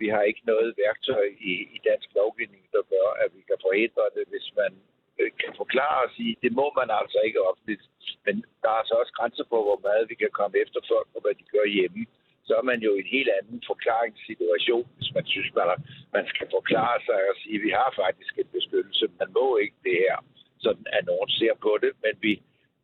[0.00, 4.06] vi har ikke noget værktøj i, i dansk lovgivning, der gør, at vi kan forhindre
[4.16, 4.72] det, hvis man
[5.20, 7.84] øh, kan forklare og sige, det må man altså ikke offentligt.
[8.26, 11.20] Men der er så også grænser på, hvor meget vi kan komme efter folk, og
[11.22, 12.02] hvad de gør hjemme.
[12.48, 15.78] Så er man jo i en helt anden forklaringssituation, hvis man synes, man, er,
[16.16, 19.04] man skal forklare sig og sige, vi har faktisk en beskyttelse.
[19.20, 20.16] Man må ikke det her,
[20.58, 22.32] sådan at nogen ser på det, men vi,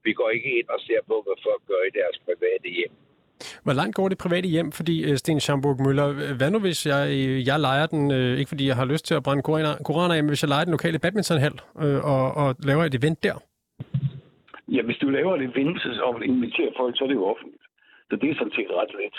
[0.04, 2.94] vi går ikke ind og ser på, hvad folk gør i deres private hjem.
[3.64, 4.72] Hvor langt går det private hjem?
[4.72, 8.48] Fordi, øh, Sten Schamburg Møller, øh, hvad nu hvis jeg, øh, jeg leger den, ikke
[8.48, 9.42] fordi jeg har lyst til at brænde
[9.88, 11.56] koraner af, men hvis jeg leger den lokale badmintonhal
[12.14, 13.36] og, og laver et event der?
[14.68, 17.64] Ja, hvis du laver et event og inviterer folk, så er det jo offentligt.
[18.10, 19.16] Så det er sådan set ret let.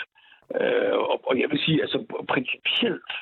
[1.12, 3.12] og, og jeg vil sige, altså principielt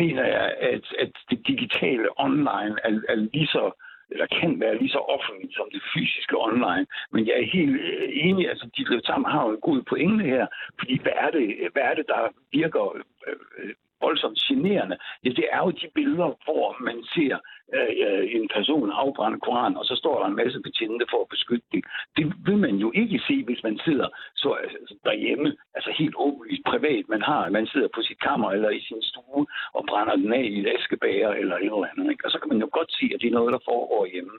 [0.00, 3.64] mener jeg, at, at det digitale online er, er lige så
[4.10, 6.86] eller kan være lige så offentligt som det fysiske online.
[7.12, 10.46] Men jeg er helt øh, enig, altså de sammen har jo en god pointe her,
[10.78, 15.46] fordi hvad er det, hvad er det der virker øh, øh, voldsomt generende, ja, det
[15.52, 17.36] er jo de billeder, hvor man ser
[17.76, 21.32] øh, øh en person afbrænde Koran, og så står der en masse betjente for at
[21.34, 21.82] beskytte det.
[22.16, 24.08] Det vil man jo ikke se, hvis man sidder
[24.42, 28.70] så, altså, derhjemme, altså helt åbenlyst privat, man har, man sidder på sit kammer eller
[28.70, 32.10] i sin stue og brænder den af i et askebæger eller et eller andet.
[32.10, 32.24] Ikke?
[32.26, 34.36] Og så kan man jo godt se, at det er noget, der foregår hjemme.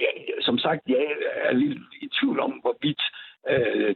[0.00, 1.06] Ja, som sagt, jeg
[1.48, 3.94] er lidt i tvivl om, hvorvidt øh, Øh,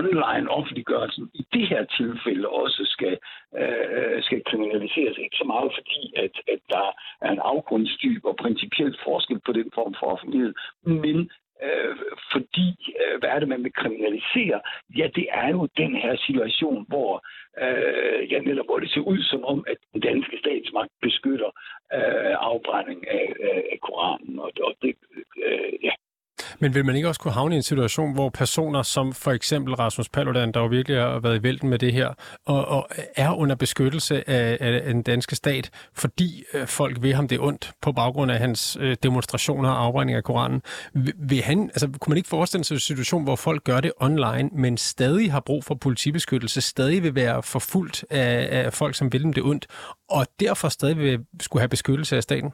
[0.00, 3.18] online offentliggørelsen i det her tilfælde også skal,
[3.60, 5.18] øh, skal kriminaliseres.
[5.18, 6.86] Ikke så meget fordi, at, at der
[7.20, 11.30] er en afgrundsdyb og principielt forskel på den form for offentlighed, men
[11.62, 11.96] øh,
[12.32, 12.68] fordi,
[13.00, 14.60] øh, hvad er det, man vil kriminalisere?
[14.98, 17.12] Ja, det er jo den her situation, hvor
[17.64, 21.50] øh, ja, netop hvor det ser ud som om, at den danske statsmagt beskytter
[21.94, 24.38] øh, afbrænding af, af, af Koranen.
[24.38, 24.94] Og, og det,
[25.46, 25.92] øh, ja,
[26.58, 29.74] men vil man ikke også kunne havne i en situation, hvor personer som for eksempel
[29.74, 32.08] Rasmus Paludan, der jo virkelig har været i vælten med det her,
[32.46, 37.28] og, og er under beskyttelse af, af den danske stat, fordi øh, folk vil ham
[37.28, 40.62] det ondt på baggrund af hans øh, demonstrationer og afbrænding af Koranen,
[41.18, 44.50] vil han, altså, kunne man ikke forestille sig en situation, hvor folk gør det online,
[44.52, 49.22] men stadig har brug for politibeskyttelse, stadig vil være forfulgt af, af folk, som vil
[49.22, 49.66] dem det ondt,
[50.10, 52.52] og derfor stadig vil skulle have beskyttelse af staten?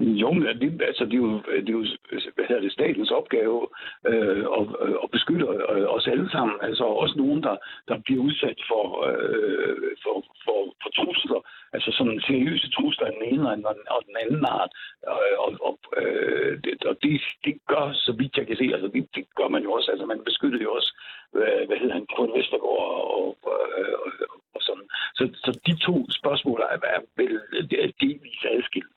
[0.00, 1.86] Jo, men det, altså, det, er jo, det er jo
[2.34, 3.68] hvad hedder det, statens opgave
[4.06, 6.56] øh, at, øh, at beskytte øh, os alle sammen.
[6.62, 7.56] Altså også nogen, der,
[7.88, 11.40] der bliver udsat for, øh, for, for, for trusler.
[11.72, 13.48] Altså sådan seriøse trusler af den ene
[13.94, 14.70] og den anden art.
[15.06, 18.88] Og, og, og, øh, det, og det, det gør, så vidt jeg kan se, altså
[18.94, 19.90] det, det gør man jo også.
[19.90, 20.90] Altså man beskytter jo også,
[21.32, 23.60] hvad, hvad hedder han, Kurt Vestergaard og, og,
[24.04, 24.10] og,
[24.54, 24.86] og sådan.
[25.18, 27.40] Så, så de to spørgsmål er, er vel
[28.00, 28.92] delvis adskilt.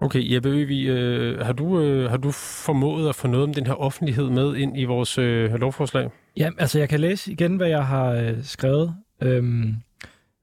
[0.00, 3.66] Okay, Jeppe Øvig, øh, har, du, øh, har du formået at få noget om den
[3.66, 6.10] her offentlighed med ind i vores øh, lovforslag?
[6.36, 8.94] Ja, altså jeg kan læse igen, hvad jeg har øh, skrevet.
[9.22, 9.74] Øhm,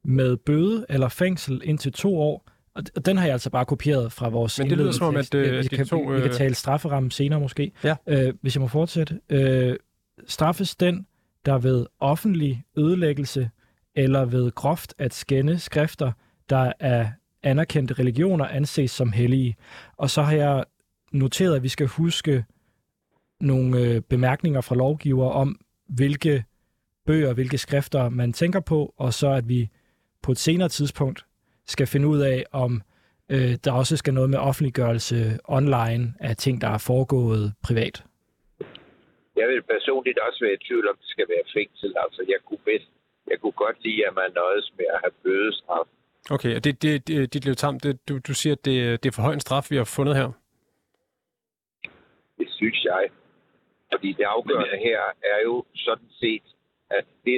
[0.08, 2.48] med bøde eller fængsel indtil to år.
[2.96, 5.34] Og den har jeg altså bare kopieret fra vores Men det lyder som om, at
[5.34, 6.18] øh, vi, kan, to, øh...
[6.18, 7.72] vi kan tale strafferamme senere måske.
[7.84, 7.96] Ja.
[8.08, 9.20] Øh, hvis jeg må fortsætte.
[9.30, 9.76] Øh,
[10.28, 11.06] straffes den,
[11.46, 13.50] der ved offentlig ødelæggelse
[13.96, 16.12] eller ved groft at skænde skrifter,
[16.50, 17.08] der er
[17.44, 19.56] anerkendte religioner anses som hellige.
[19.98, 20.66] Og så har jeg
[21.12, 22.46] noteret, at vi skal huske
[23.42, 26.44] nogle øh, bemærkninger fra lovgiver om, hvilke
[27.06, 29.70] bøger, hvilke skrifter man tænker på, og så at vi
[30.24, 31.26] på et senere tidspunkt
[31.66, 32.82] skal finde ud af, om
[33.32, 38.04] øh, der også skal noget med offentliggørelse online af ting, der er foregået privat.
[39.40, 41.90] Jeg vil personligt også være i tvivl om, det skal være fængsel.
[42.04, 42.90] Altså, jeg kunne, bedst,
[43.32, 45.88] jeg kunne godt lide, at man nøjes med at have bødestraf
[46.32, 49.10] Okay, og det, det, det, dit liv tam, det, du, du siger, at det, det
[49.10, 50.30] er for høj en straf, vi har fundet her?
[52.38, 53.10] Det synes jeg.
[53.92, 55.02] Fordi det afgørende her
[55.34, 56.48] er jo sådan set,
[56.90, 57.36] at det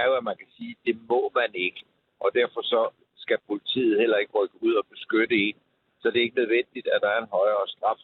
[0.00, 1.82] er jo, at man kan sige, det må man ikke.
[2.20, 5.56] Og derfor så skal politiet heller ikke rykke ud og beskytte en.
[6.00, 8.00] Så det er ikke nødvendigt, at der er en højere straf.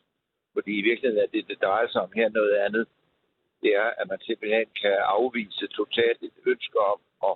[0.55, 2.87] Fordi i virkeligheden er det, det drejer sig om her noget andet.
[3.63, 7.35] Det er, at man simpelthen kan afvise totalt et ønske om at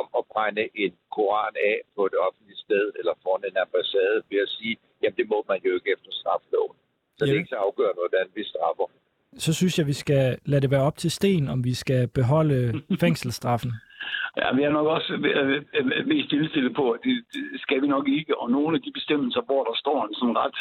[0.00, 4.38] om at brænde en koran af på et offentligt sted eller foran en ambassade ved
[4.46, 6.76] at sige, jamen det må man jo ikke efter strafloven.
[7.16, 7.26] Så ja.
[7.26, 8.86] det er ikke så afgørende, hvordan vi straffer.
[9.44, 12.60] Så synes jeg, vi skal lade det være op til sten, om vi skal beholde
[13.04, 13.72] fængselsstraffen.
[14.40, 15.12] Ja, vi er nok også
[16.12, 18.38] mest indstillet på, at det, det skal vi nok ikke.
[18.40, 20.58] Og nogle af de bestemmelser, hvor der står en sådan ret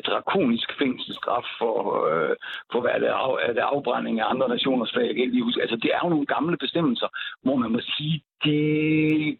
[0.00, 1.76] drakonisk fængselsstraf for,
[2.10, 2.36] øh,
[2.72, 5.06] for hvad er det, af, er det afbrænding af andre nationers flag.
[5.06, 5.62] Jeg kan ikke huske.
[5.62, 7.08] Altså, det er jo nogle gamle bestemmelser,
[7.42, 9.38] hvor man må sige, det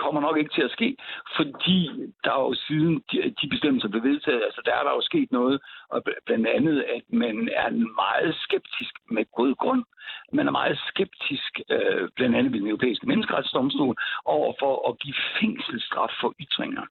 [0.00, 0.96] kommer nok ikke til at ske,
[1.36, 1.78] fordi
[2.24, 5.60] der jo siden de, de bestemmelser blev vedtaget, altså der er der jo sket noget,
[5.88, 7.70] og blandt andet, at man er
[8.04, 9.84] meget skeptisk med god grund.
[10.32, 15.14] Man er meget skeptisk, øh, blandt andet ved den europæiske menneskerettighedsdomstol, over for at give
[15.40, 16.84] fængselsstraf for ytringer.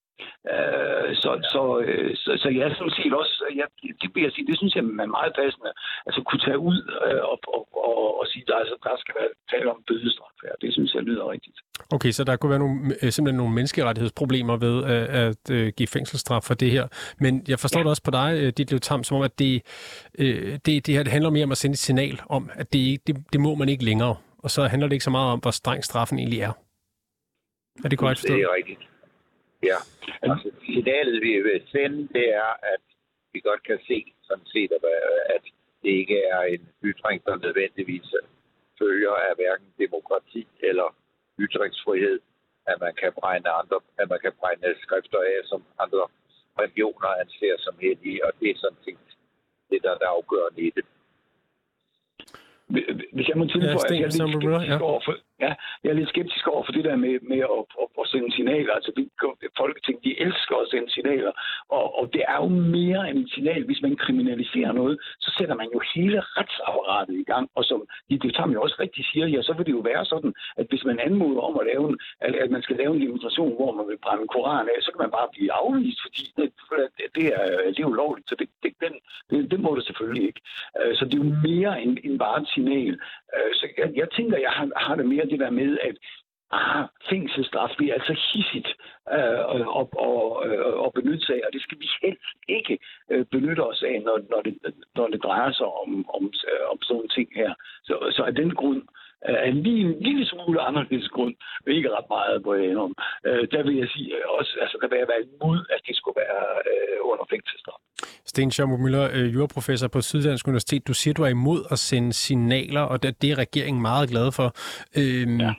[0.53, 1.41] Øh, så, ja.
[1.53, 3.67] så, øh, så, så jeg sådan set også, jeg,
[4.01, 5.71] det vil jeg sige, det synes jeg er meget passende,
[6.07, 9.29] altså kunne tage ud øh, og, og, og, og sige, der, altså, der skal være
[9.51, 10.53] tale om bødestraf her.
[10.63, 11.57] Det synes jeg lyder rigtigt.
[11.95, 12.77] Okay, så der kunne være nogle,
[13.15, 16.85] simpelthen nogle menneskerettighedsproblemer ved at, at, at give fængselsstraf for det her.
[17.23, 17.83] Men jeg forstår ja.
[17.83, 19.61] det også på dig, dit Liv Tam, som om, at det,
[20.65, 23.15] det, det her det handler mere om at sende et signal om, at det, det,
[23.33, 24.15] det må man ikke længere.
[24.43, 26.53] Og så handler det ikke så meget om, hvor streng straffen egentlig er.
[27.83, 28.37] Er det korrekt forstået?
[28.37, 28.79] Det er rigtigt.
[29.69, 29.77] Ja,
[30.21, 32.83] altså signalet vi vil sende, det er, at
[33.33, 34.71] vi godt kan se sådan set,
[35.35, 35.43] at
[35.83, 38.07] det ikke er en ytring, der nødvendigvis
[38.79, 40.95] følger af hverken demokrati eller
[41.39, 42.19] ytringsfrihed,
[42.67, 46.03] at man kan brænde andre, at man kan brænde skrifter af, som andre
[46.63, 48.97] regioner anser som heldige, og det er sådan set
[49.69, 50.85] det, der er afgørende i det.
[53.13, 54.79] Hvis jeg må tilføje, ja, at jeg skeptisk ja.
[54.89, 55.51] over for, Ja,
[55.83, 58.73] jeg er lidt skeptisk over for det der med, med at, at, at sende signaler.
[58.73, 59.03] Altså, vi,
[59.57, 61.33] Folketinget, de elsker at sende signaler,
[61.77, 63.63] og, og det er jo mere end et signal.
[63.65, 67.49] Hvis man kriminaliserer noget, så sætter man jo hele retsapparatet i gang.
[67.55, 70.33] Og som det tager jo også rigtig siger, ja, så vil det jo være sådan,
[70.57, 73.55] at hvis man anmoder om at lave en, at, at man skal lave en demonstration,
[73.55, 76.47] hvor man vil brænde koran af, så kan man bare blive afvist, fordi det,
[77.15, 78.29] det, er, det er ulovligt.
[78.29, 78.93] Så det, det, den,
[79.29, 80.41] det, det må det selvfølgelig ikke.
[80.79, 82.99] Øh, så det er jo mere end, end bare et signal.
[83.35, 85.95] Øh, så jeg, jeg tænker, jeg har, har det mere det der med, at
[86.51, 88.69] ah, fængselsstraf bliver altså hissigt
[89.15, 89.41] øh,
[89.79, 92.79] og, og, øh, og benytte sig af, og det skal vi helst ikke
[93.11, 94.55] øh, benytte os af, når, når, det,
[94.95, 97.53] når det drejer sig om, om, øh, om sådan ting her.
[97.83, 98.81] Så, så af den grund,
[99.29, 102.93] øh, en lige en lille smule anderledes grund, men ikke ret meget på en om,
[103.27, 105.95] øh, der vil jeg sige øh, også, altså der vil jeg være imod, at det
[105.99, 107.79] skulle være øh, under fængselsstraf.
[108.25, 110.87] Sten Schaumer Møller, øh, juraprofessor på Syddansk Universitet.
[110.87, 114.31] Du siger, du er imod at sende signaler, og det, det er regeringen meget glad
[114.31, 114.47] for.
[114.97, 115.53] Øhm, ja.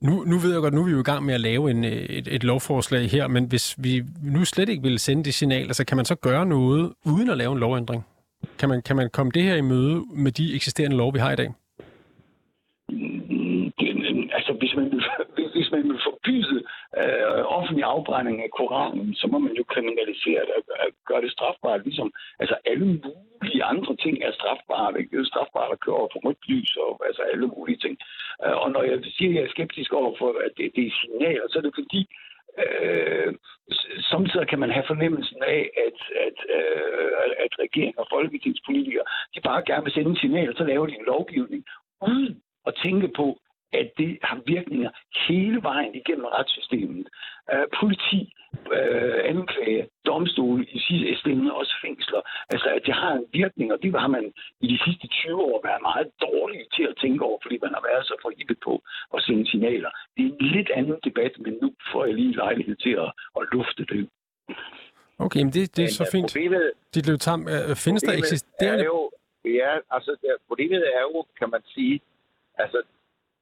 [0.00, 1.84] Nu, nu ved jeg godt, nu er vi jo i gang med at lave en,
[1.84, 5.84] et, et lovforslag her, men hvis vi nu slet ikke vil sende det signal, så
[5.86, 8.06] kan man så gøre noget uden at lave en lovændring?
[8.58, 11.32] Kan man, kan man komme det her i møde med de eksisterende lov, vi har
[11.32, 11.48] i dag?
[14.36, 15.02] Altså, hvis man vil,
[15.56, 16.58] hvis man vil forbyde
[17.00, 21.84] øh, offentlig afbrænding af Koranen, så må man jo kriminalisere det og gøre det strafbart.
[21.84, 24.98] Ligesom, altså alle mulige andre ting er strafbare.
[24.98, 25.10] Ikke?
[25.10, 27.94] Det er strafbart at køre over for rødt lys og altså alle mulige ting.
[28.44, 30.98] Øh, og når jeg siger, at jeg er skeptisk over for, at det, det er
[31.00, 32.02] signaler, så er det fordi,
[32.64, 33.34] Øh,
[34.10, 39.04] samtidig kan man have fornemmelsen af, at, at, øh, at regeringen og folketingspolitikere,
[39.34, 41.64] de bare gerne vil sende en signal, og så laver de en lovgivning,
[42.08, 43.38] uden at tænke på,
[43.80, 44.90] at det har virkninger
[45.28, 47.08] hele vejen igennem retssystemet.
[47.52, 48.20] Uh, politi,
[48.76, 52.20] uh, anklage, domstole, i sidste ende også fængsler.
[52.52, 55.60] Altså, at det har en virkning, og det har man i de sidste 20 år
[55.68, 58.74] været meget dårlige til at tænke over, fordi man har været så forhippet på
[59.14, 59.90] at sende signaler.
[60.16, 63.42] Det er en lidt anden debat, men nu får jeg lige lejlighed til at, at
[63.52, 64.08] lufte det.
[65.18, 66.30] Okay, men det, det er men, så fint.
[66.30, 67.40] Problemet, Dit løb tam,
[67.84, 68.84] findes der eksisterende...
[68.84, 69.10] Er jo,
[69.44, 70.10] ja, altså
[70.48, 72.00] problemet er jo, kan man sige,
[72.58, 72.82] altså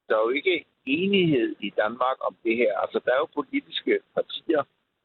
[0.08, 2.72] der er jo ikke enighed i Danmark om det her.
[2.78, 4.62] Altså, der er jo politiske partier,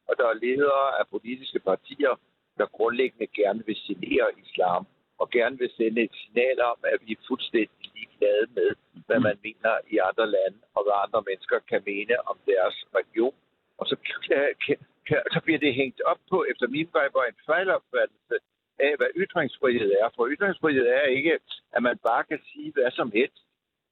[0.08, 2.12] og der er ledere af politiske partier,
[2.58, 4.86] der grundlæggende gerne vil signere islam,
[5.18, 8.70] og gerne vil sende et signal om, at vi er fuldstændig ligeglade med,
[9.06, 13.34] hvad man mener i andre lande, og hvad andre mennesker kan mene om deres religion.
[13.78, 14.76] Og så, kan, kan,
[15.08, 18.36] kan, så bliver det hængt op på, efter min var en fejlopfattelse
[18.86, 20.08] af, hvad ytringsfrihed er.
[20.16, 21.38] For ytringsfrihed er ikke,
[21.72, 23.47] at man bare kan sige hvad som helst.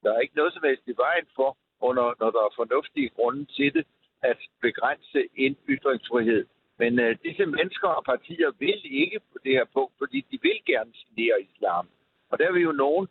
[0.07, 1.57] Der er ikke noget som helst i vejen for,
[1.88, 3.85] under, når der er fornuftige grunde til det,
[4.23, 6.47] at begrænse en ytringsfrihed.
[6.79, 10.59] Men øh, disse mennesker og partier vil ikke på det her punkt, fordi de vil
[10.66, 11.88] gerne signere islam.
[12.31, 13.07] Og der er vi jo nogen,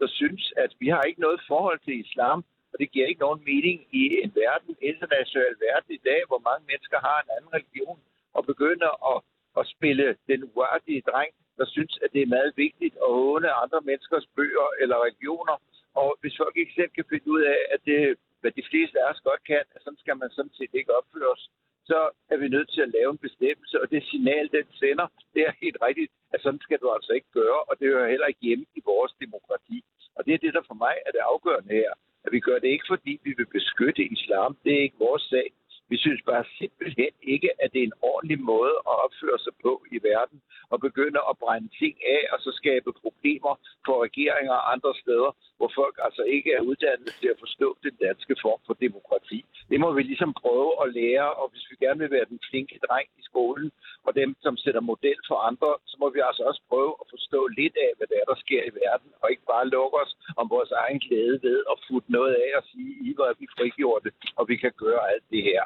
[0.00, 2.38] der synes, at vi har ikke noget forhold til islam,
[2.72, 6.64] og det giver ikke nogen mening i en verden, international verden i dag, hvor mange
[6.70, 7.98] mennesker har en anden religion,
[8.36, 9.18] og begynder at,
[9.60, 13.80] at spille den uartige dreng, der synes, at det er meget vigtigt at åne andre
[13.80, 15.56] menneskers bøger eller religioner,
[16.00, 18.00] og hvis folk ikke selv kan finde ud af, at det
[18.40, 21.30] hvad de fleste af os godt kan, at sådan skal man sådan set ikke opføre
[21.36, 21.44] os,
[21.90, 22.00] så
[22.32, 25.52] er vi nødt til at lave en bestemmelse, og det signal, den sender, det er
[25.62, 28.66] helt rigtigt, at sådan skal du altså ikke gøre, og det hører heller ikke hjemme
[28.78, 29.78] i vores demokrati.
[30.16, 31.90] Og det er det, der for mig er det afgørende her,
[32.24, 34.56] at vi gør det ikke, fordi vi vil beskytte islam.
[34.64, 35.48] Det er ikke vores sag.
[35.92, 39.72] Vi synes bare simpelthen ikke, at det er en ordentlig måde at opføre sig på
[39.96, 40.38] i verden
[40.72, 43.54] og begynde at brænde ting af og så skabe problemer
[43.86, 47.94] for regeringer og andre steder, hvor folk altså ikke er uddannet til at forstå den
[48.06, 49.38] danske form for demokrati.
[49.70, 52.78] Det må vi ligesom prøve at lære, og hvis vi gerne vil være den flinke
[52.86, 53.68] dreng i skolen,
[54.06, 57.40] og dem, som sætter model for andre, så må vi altså også prøve at forstå
[57.60, 60.46] lidt af, hvad der er, der sker i verden, og ikke bare lukke os om
[60.54, 64.10] vores egen glæde ved at futte noget af og sige, I var, er vi frigjorte,
[64.38, 65.62] og vi kan gøre alt det her.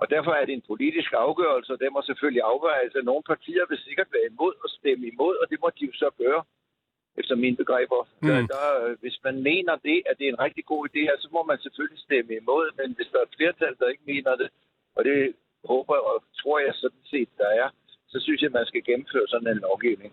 [0.00, 3.64] Og derfor er det en politisk afgørelse, og det må selvfølgelig afvejes, at nogle partier
[3.68, 6.42] vil sikkert være imod og stemme imod, og det må de jo så gøre,
[7.20, 8.00] efter mine begreber.
[8.22, 8.28] Mm.
[8.28, 8.66] Der, der,
[9.02, 12.00] hvis man mener det, at det er en rigtig god idé, så må man selvfølgelig
[12.06, 14.48] stemme imod, men hvis der er et flertal, der ikke mener det,
[14.96, 17.68] og det håber og tror jeg sådan set, der er,
[18.12, 20.12] så synes jeg, at man skal gennemføre sådan en lovgivning.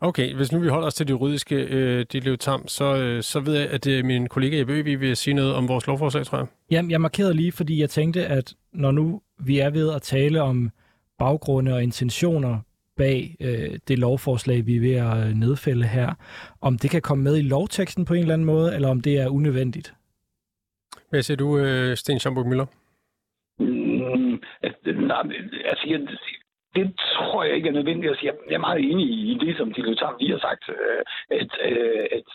[0.00, 3.40] Okay, hvis nu vi holder os til det juridiske, øh, Ditlev Tam, så, øh, så
[3.40, 6.38] ved jeg, at øh, min kollega Jeppe Øvig vil sige noget om vores lovforslag, tror
[6.38, 6.46] jeg.
[6.70, 10.42] Jamen, jeg markerede lige, fordi jeg tænkte, at når nu vi er ved at tale
[10.42, 10.70] om
[11.18, 12.58] baggrunde og intentioner
[12.96, 16.14] bag øh, det lovforslag, vi er ved at nedfælde her,
[16.60, 19.20] om det kan komme med i lovteksten på en eller anden måde, eller om det
[19.20, 19.94] er unødvendigt.
[21.10, 22.66] Hvad siger du, øh, Sten Schamburg Møller?
[23.58, 26.00] Mm, altså, jeg,
[26.76, 28.32] det tror jeg ikke er nødvendigt at sige.
[28.50, 31.02] Jeg er meget enig i det, som de Tam lige har sagt, øh,
[31.40, 31.78] at, at,
[32.18, 32.28] at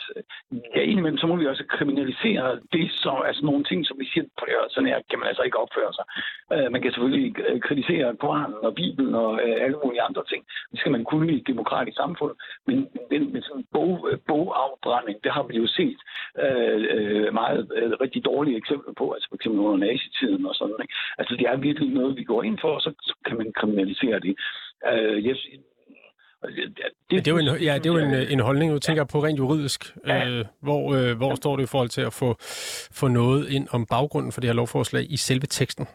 [0.75, 4.25] ja, indimellem så må vi også kriminalisere det, så, altså nogle ting, som vi siger,
[4.39, 6.06] på sådan her kan man altså ikke opføre sig.
[6.54, 9.32] Øh, man kan selvfølgelig kritisere Koranen og Bibelen og
[9.65, 10.41] alle mulige andre ting.
[10.71, 12.36] Det skal man kunne i et demokratisk samfund.
[12.67, 12.77] Men
[13.12, 15.99] den med sådan bog, bogafbrænding, det har vi jo set
[16.43, 20.80] øh, meget øh, rigtig dårlige eksempler på, altså for eksempel under nazitiden og sådan.
[20.82, 20.93] Ikke?
[21.17, 24.19] Altså det er virkelig noget, vi går ind for, og så, så kan man kriminalisere
[24.19, 24.31] det
[24.91, 25.36] Øh, jeg,
[26.41, 29.17] det, det, er jo en, ja, det er jo en, en holdning, du tænker på
[29.24, 29.98] rent juridisk.
[30.08, 30.30] Ja.
[30.30, 32.36] Øh, hvor, øh, hvor står det i forhold til at få,
[33.00, 35.86] få noget ind om baggrunden for det her lovforslag i selve teksten?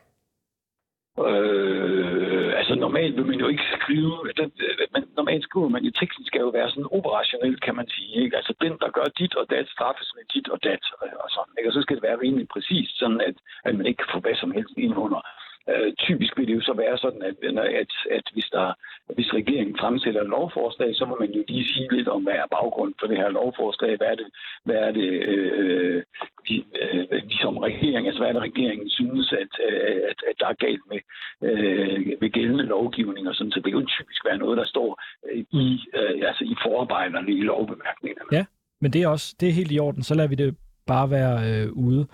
[1.28, 4.52] Øh, altså normalt vil man jo ikke skrive, den,
[4.94, 8.24] man, normalt skriver man jo, teksten skal jo være sådan operationel, kan man sige.
[8.24, 8.36] Ikke?
[8.36, 10.82] Altså den, der gør dit og dat, straffes med dit og dat,
[11.24, 11.54] og sådan.
[11.58, 11.70] Ikke?
[11.70, 14.36] Og så skal det være rimelig præcist, sådan at, at man ikke kan få hvad
[14.42, 17.36] som helst ind under Øh, Øh, typisk vil det jo så være sådan, at,
[17.82, 18.66] at, at hvis, der,
[19.14, 22.54] hvis regeringen fremsætter et lovforslag, så må man jo lige sige lidt om, hvad er
[22.58, 24.28] baggrund for det her lovforslag, hvad er det,
[24.64, 26.02] hvad er det øh,
[26.48, 30.36] vi, øh, vi som regering, altså hvad er det regeringen synes, at, øh, at, at
[30.40, 31.00] der er galt med,
[31.48, 35.02] øh, med gældende lovgivning og sådan, så det vil jo typisk være noget, der står
[35.28, 35.66] øh, i,
[35.98, 38.28] øh, altså i forarbejderne i lovbemærkningerne.
[38.32, 38.44] Ja,
[38.80, 41.34] men det er også det er helt i orden, så lader vi det bare være
[41.50, 42.06] øh, ude.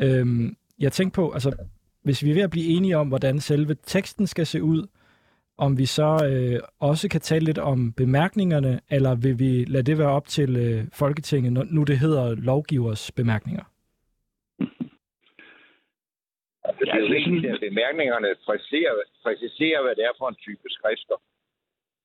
[0.00, 1.50] Øhm, jeg tænkte på, altså
[2.02, 4.86] hvis vi er ved at blive enige om, hvordan selve teksten skal se ud,
[5.58, 6.60] om vi så øh,
[6.90, 10.84] også kan tale lidt om bemærkningerne, eller vil vi lade det være op til øh,
[10.92, 13.64] Folketinget, når nu det hedder lovgivers bemærkninger?
[16.64, 18.94] Altså, det er jo vigtigt, at bemærkningerne præciserer,
[19.26, 21.18] præciserer, hvad det er for en type skrifter.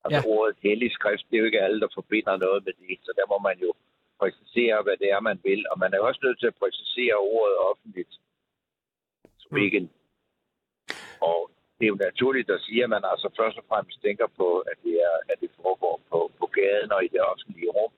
[0.03, 0.33] Altså ja.
[0.35, 3.25] ordet hellig skrift, det er jo ikke alle, der forbinder noget med det, så der
[3.31, 3.69] må man jo
[4.21, 5.61] præcisere, hvad det er, man vil.
[5.71, 8.13] Og man er også nødt til at præcisere ordet offentligt
[9.55, 9.61] Mm.
[9.61, 9.87] weekend.
[11.29, 11.39] Og
[11.77, 14.77] det er jo naturligt at sige, at man altså først og fremmest tænker på, at
[14.85, 17.93] det, er, at det foregår på, på gaden og i det offentlige rum.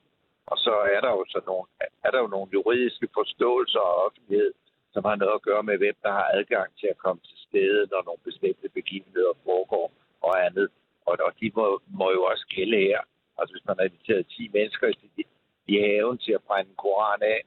[0.52, 1.66] Og så er der jo så nogle,
[2.06, 4.52] er der jo nogle juridiske forståelser og offentlighed,
[4.94, 7.82] som har noget at gøre med, hvem der har adgang til at komme til stede,
[7.92, 9.88] når nogle bestemte begivenheder foregår
[10.22, 10.68] og andet.
[11.08, 11.66] Og, og de må,
[12.00, 13.02] må jo også gælde her.
[13.38, 15.26] Altså hvis man har inviteret 10 mennesker i,
[15.74, 17.40] i haven til at brænde en koran af,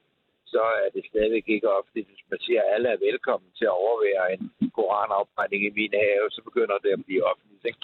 [0.55, 2.09] så er det stadigvæk ikke offentligt.
[2.11, 4.43] Hvis man siger, at alle er velkommen til at overvære en
[4.77, 7.65] koranafbrænding i min have, så begynder det at blive offentligt.
[7.71, 7.83] Ikke?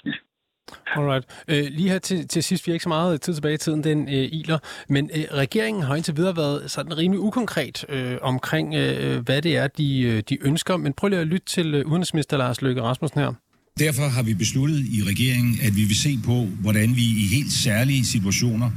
[0.95, 1.25] Alright.
[1.47, 3.83] Øh, lige her til, til sidst, vi har ikke så meget tid tilbage i tiden,
[3.83, 4.59] den øh, iler,
[4.89, 9.57] men øh, regeringen har indtil videre været sådan rimelig ukonkret øh, omkring, øh, hvad det
[9.57, 10.77] er, de, øh, de ønsker.
[10.77, 13.33] Men prøv lige at lytte til øh, udenrigsminister Lars Løkke Rasmussen her.
[13.79, 17.53] Derfor har vi besluttet i regeringen, at vi vil se på, hvordan vi i helt
[17.65, 18.69] særlige situationer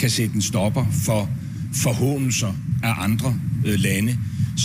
[0.00, 1.20] kan sætte en stopper for
[1.82, 2.52] forhåndelser
[2.82, 3.30] af andre
[3.66, 4.12] øh, lande,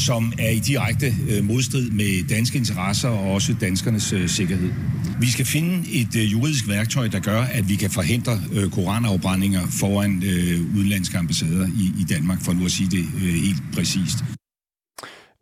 [0.05, 4.71] som er i direkte øh, modstrid med danske interesser og også danskernes øh, sikkerhed.
[5.19, 9.63] Vi skal finde et øh, juridisk værktøj, der gør, at vi kan forhindre øh, koranafbrændinger
[9.79, 14.17] foran øh, udenlandske ambassader i, i Danmark, for nu at sige det øh, helt præcist.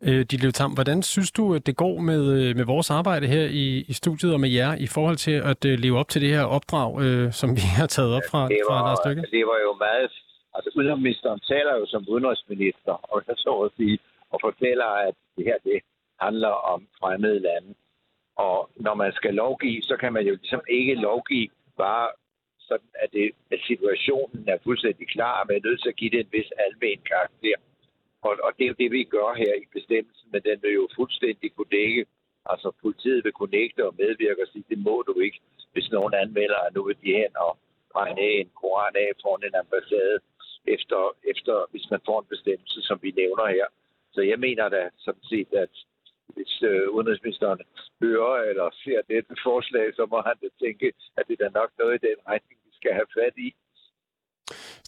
[0.04, 3.44] Øh, Ditlev Tam, hvordan synes du, at det går med, øh, med vores arbejde her
[3.64, 6.30] i, i studiet og med jer i forhold til at øh, leve op til det
[6.30, 9.22] her opdrag, øh, som vi har taget op fra, det var, fra Lars Stykke?
[9.36, 10.10] Det var jo meget
[10.58, 13.98] Altså, udenrigsministeren taler jo som udenrigsminister, og jeg så at sige,
[14.32, 15.80] og fortæller, at det her det
[16.20, 17.74] handler om fremmede lande.
[18.36, 22.08] Og når man skal lovgive, så kan man jo ligesom ikke lovgive bare
[22.68, 26.10] sådan, at, det, at situationen er fuldstændig klar, og man er nødt til at give
[26.10, 27.58] det en vis almen karakter.
[28.26, 30.88] Og, og det er jo det, vi gør her i bestemmelsen, men den vil jo
[30.98, 32.06] fuldstændig kunne dække.
[32.50, 35.40] Altså politiet vil kunne nægte og medvirke og sige, det må du ikke,
[35.72, 37.52] hvis nogen anmelder, at nu vil de hen og
[37.92, 40.18] brænde en koran af foran en ambassade,
[40.76, 41.00] efter,
[41.32, 43.66] efter, hvis man får en bestemmelse, som vi nævner her.
[44.14, 45.74] Så jeg mener da sådan set, at
[46.34, 47.60] hvis øh, udenrigsministeren
[48.02, 51.94] hører eller ser dette forslag, så må han da tænke, at det er nok noget
[51.94, 53.48] i den retning, vi skal have fat i.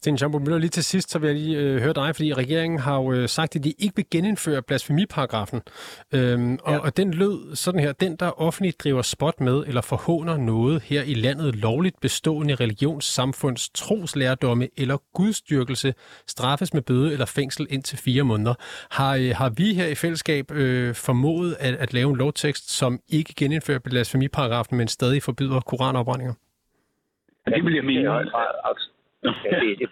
[0.03, 2.79] Sten Schambo Møller, lige til sidst, så vil jeg lige øh, høre dig, fordi regeringen
[2.79, 5.63] har jo øh, sagt, at de ikke vil genindføre blasfemiparagrafen.
[6.15, 6.79] Øhm, og, ja.
[6.79, 11.03] og den lød sådan her, den der offentligt driver spot med eller forhåner noget her
[11.03, 15.95] i landet lovligt bestående religionssamfunds troslærdomme eller gudstyrkelse,
[16.27, 18.55] straffes med bøde eller fængsel indtil fire måneder.
[18.91, 23.01] Har, øh, har vi her i fællesskab øh, formået at, at lave en lovtekst, som
[23.09, 26.35] ikke genindfører blasfemiparagrafen, men stadig forbyder koranopbrændinger?
[27.47, 28.11] Ja, det vil jeg mene.
[29.25, 29.89] Ja, det, det, det,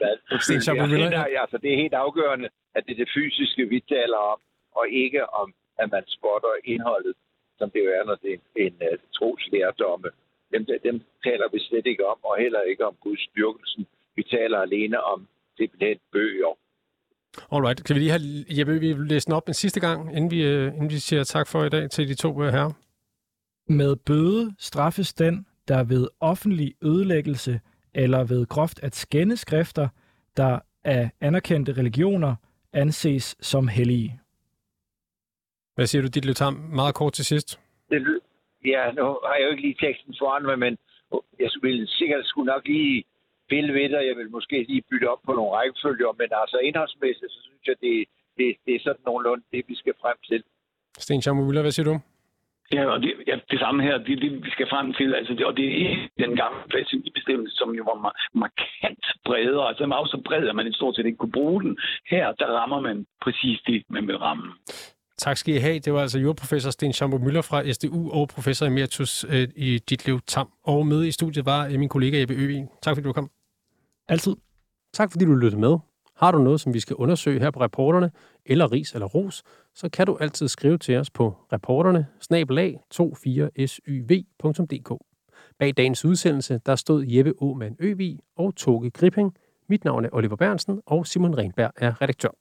[0.90, 4.38] det, er, altså, det er helt afgørende, at det er det fysiske, vi taler om,
[4.78, 5.48] og ikke om,
[5.78, 7.14] at man spotter indholdet,
[7.58, 10.08] som det jo er, når det er en uh, troslærdomme.
[10.52, 13.86] Dem, dem taler vi slet ikke om, og heller ikke om Guds styrkelsen.
[14.16, 16.54] Vi taler alene om simpelthen bøger.
[17.52, 17.84] Alright.
[17.84, 18.22] Kan vi lige have,
[18.58, 21.46] Jeppe, vi læse den op en sidste gang, inden vi, uh, inden vi siger tak
[21.48, 22.72] for i dag til de to uh, herrer?
[23.72, 27.60] Med bøde straffes den, der ved offentlig ødelæggelse
[27.94, 29.88] eller ved groft at skænde skrifter,
[30.36, 32.34] der af anerkendte religioner
[32.72, 34.20] anses som hellige.
[35.74, 36.54] Hvad siger du, dit Løtam?
[36.54, 37.60] Meget kort til sidst.
[37.90, 38.20] Det,
[38.64, 40.78] ja, nu har jeg jo ikke lige teksten foran mig, men
[41.38, 43.04] jeg ville sikkert skulle nok lige
[43.48, 47.32] pille ved det, jeg vil måske lige bytte op på nogle rækkefølger, men altså indholdsmæssigt,
[47.32, 47.94] så synes jeg, det,
[48.38, 50.42] det, det er sådan nogenlunde det, vi skal frem til.
[50.98, 52.00] Sten Schammer hvad siger du?
[52.72, 55.14] Ja, og det, ja, det samme her, det det, vi skal frem til.
[55.14, 56.60] Altså, det, og det er ikke den gamle
[57.14, 57.98] bestemmelse, som jo var
[58.44, 59.68] markant bredere.
[59.68, 61.78] Altså, den var også så bred, at man i stort set ikke kunne bruge den.
[62.10, 64.52] Her, der rammer man præcis det, man vil ramme.
[65.18, 65.78] Tak skal I have.
[65.78, 70.20] Det var altså jordprofessor Sten Schambo Møller fra SDU og professor emeritus øh, i Ditlev
[70.26, 70.48] Tam.
[70.64, 72.66] Og med i studiet var øh, min kollega Jeppe Øvig.
[72.82, 73.30] Tak fordi du kom.
[74.08, 74.36] Altid.
[74.92, 75.78] Tak fordi du lyttede med.
[76.18, 78.10] Har du noget, som vi skal undersøge her på reporterne,
[78.46, 79.42] eller ris eller ros,
[79.74, 82.06] så kan du altid skrive til os på reporterne
[82.94, 84.92] 24syv.dk.
[85.58, 89.34] Bag dagens udsendelse, der stod Jeppe Aumann Øvig og Toge Gripping.
[89.68, 92.38] Mit navn er Oliver Bernsen, og Simon Renberg er redaktør.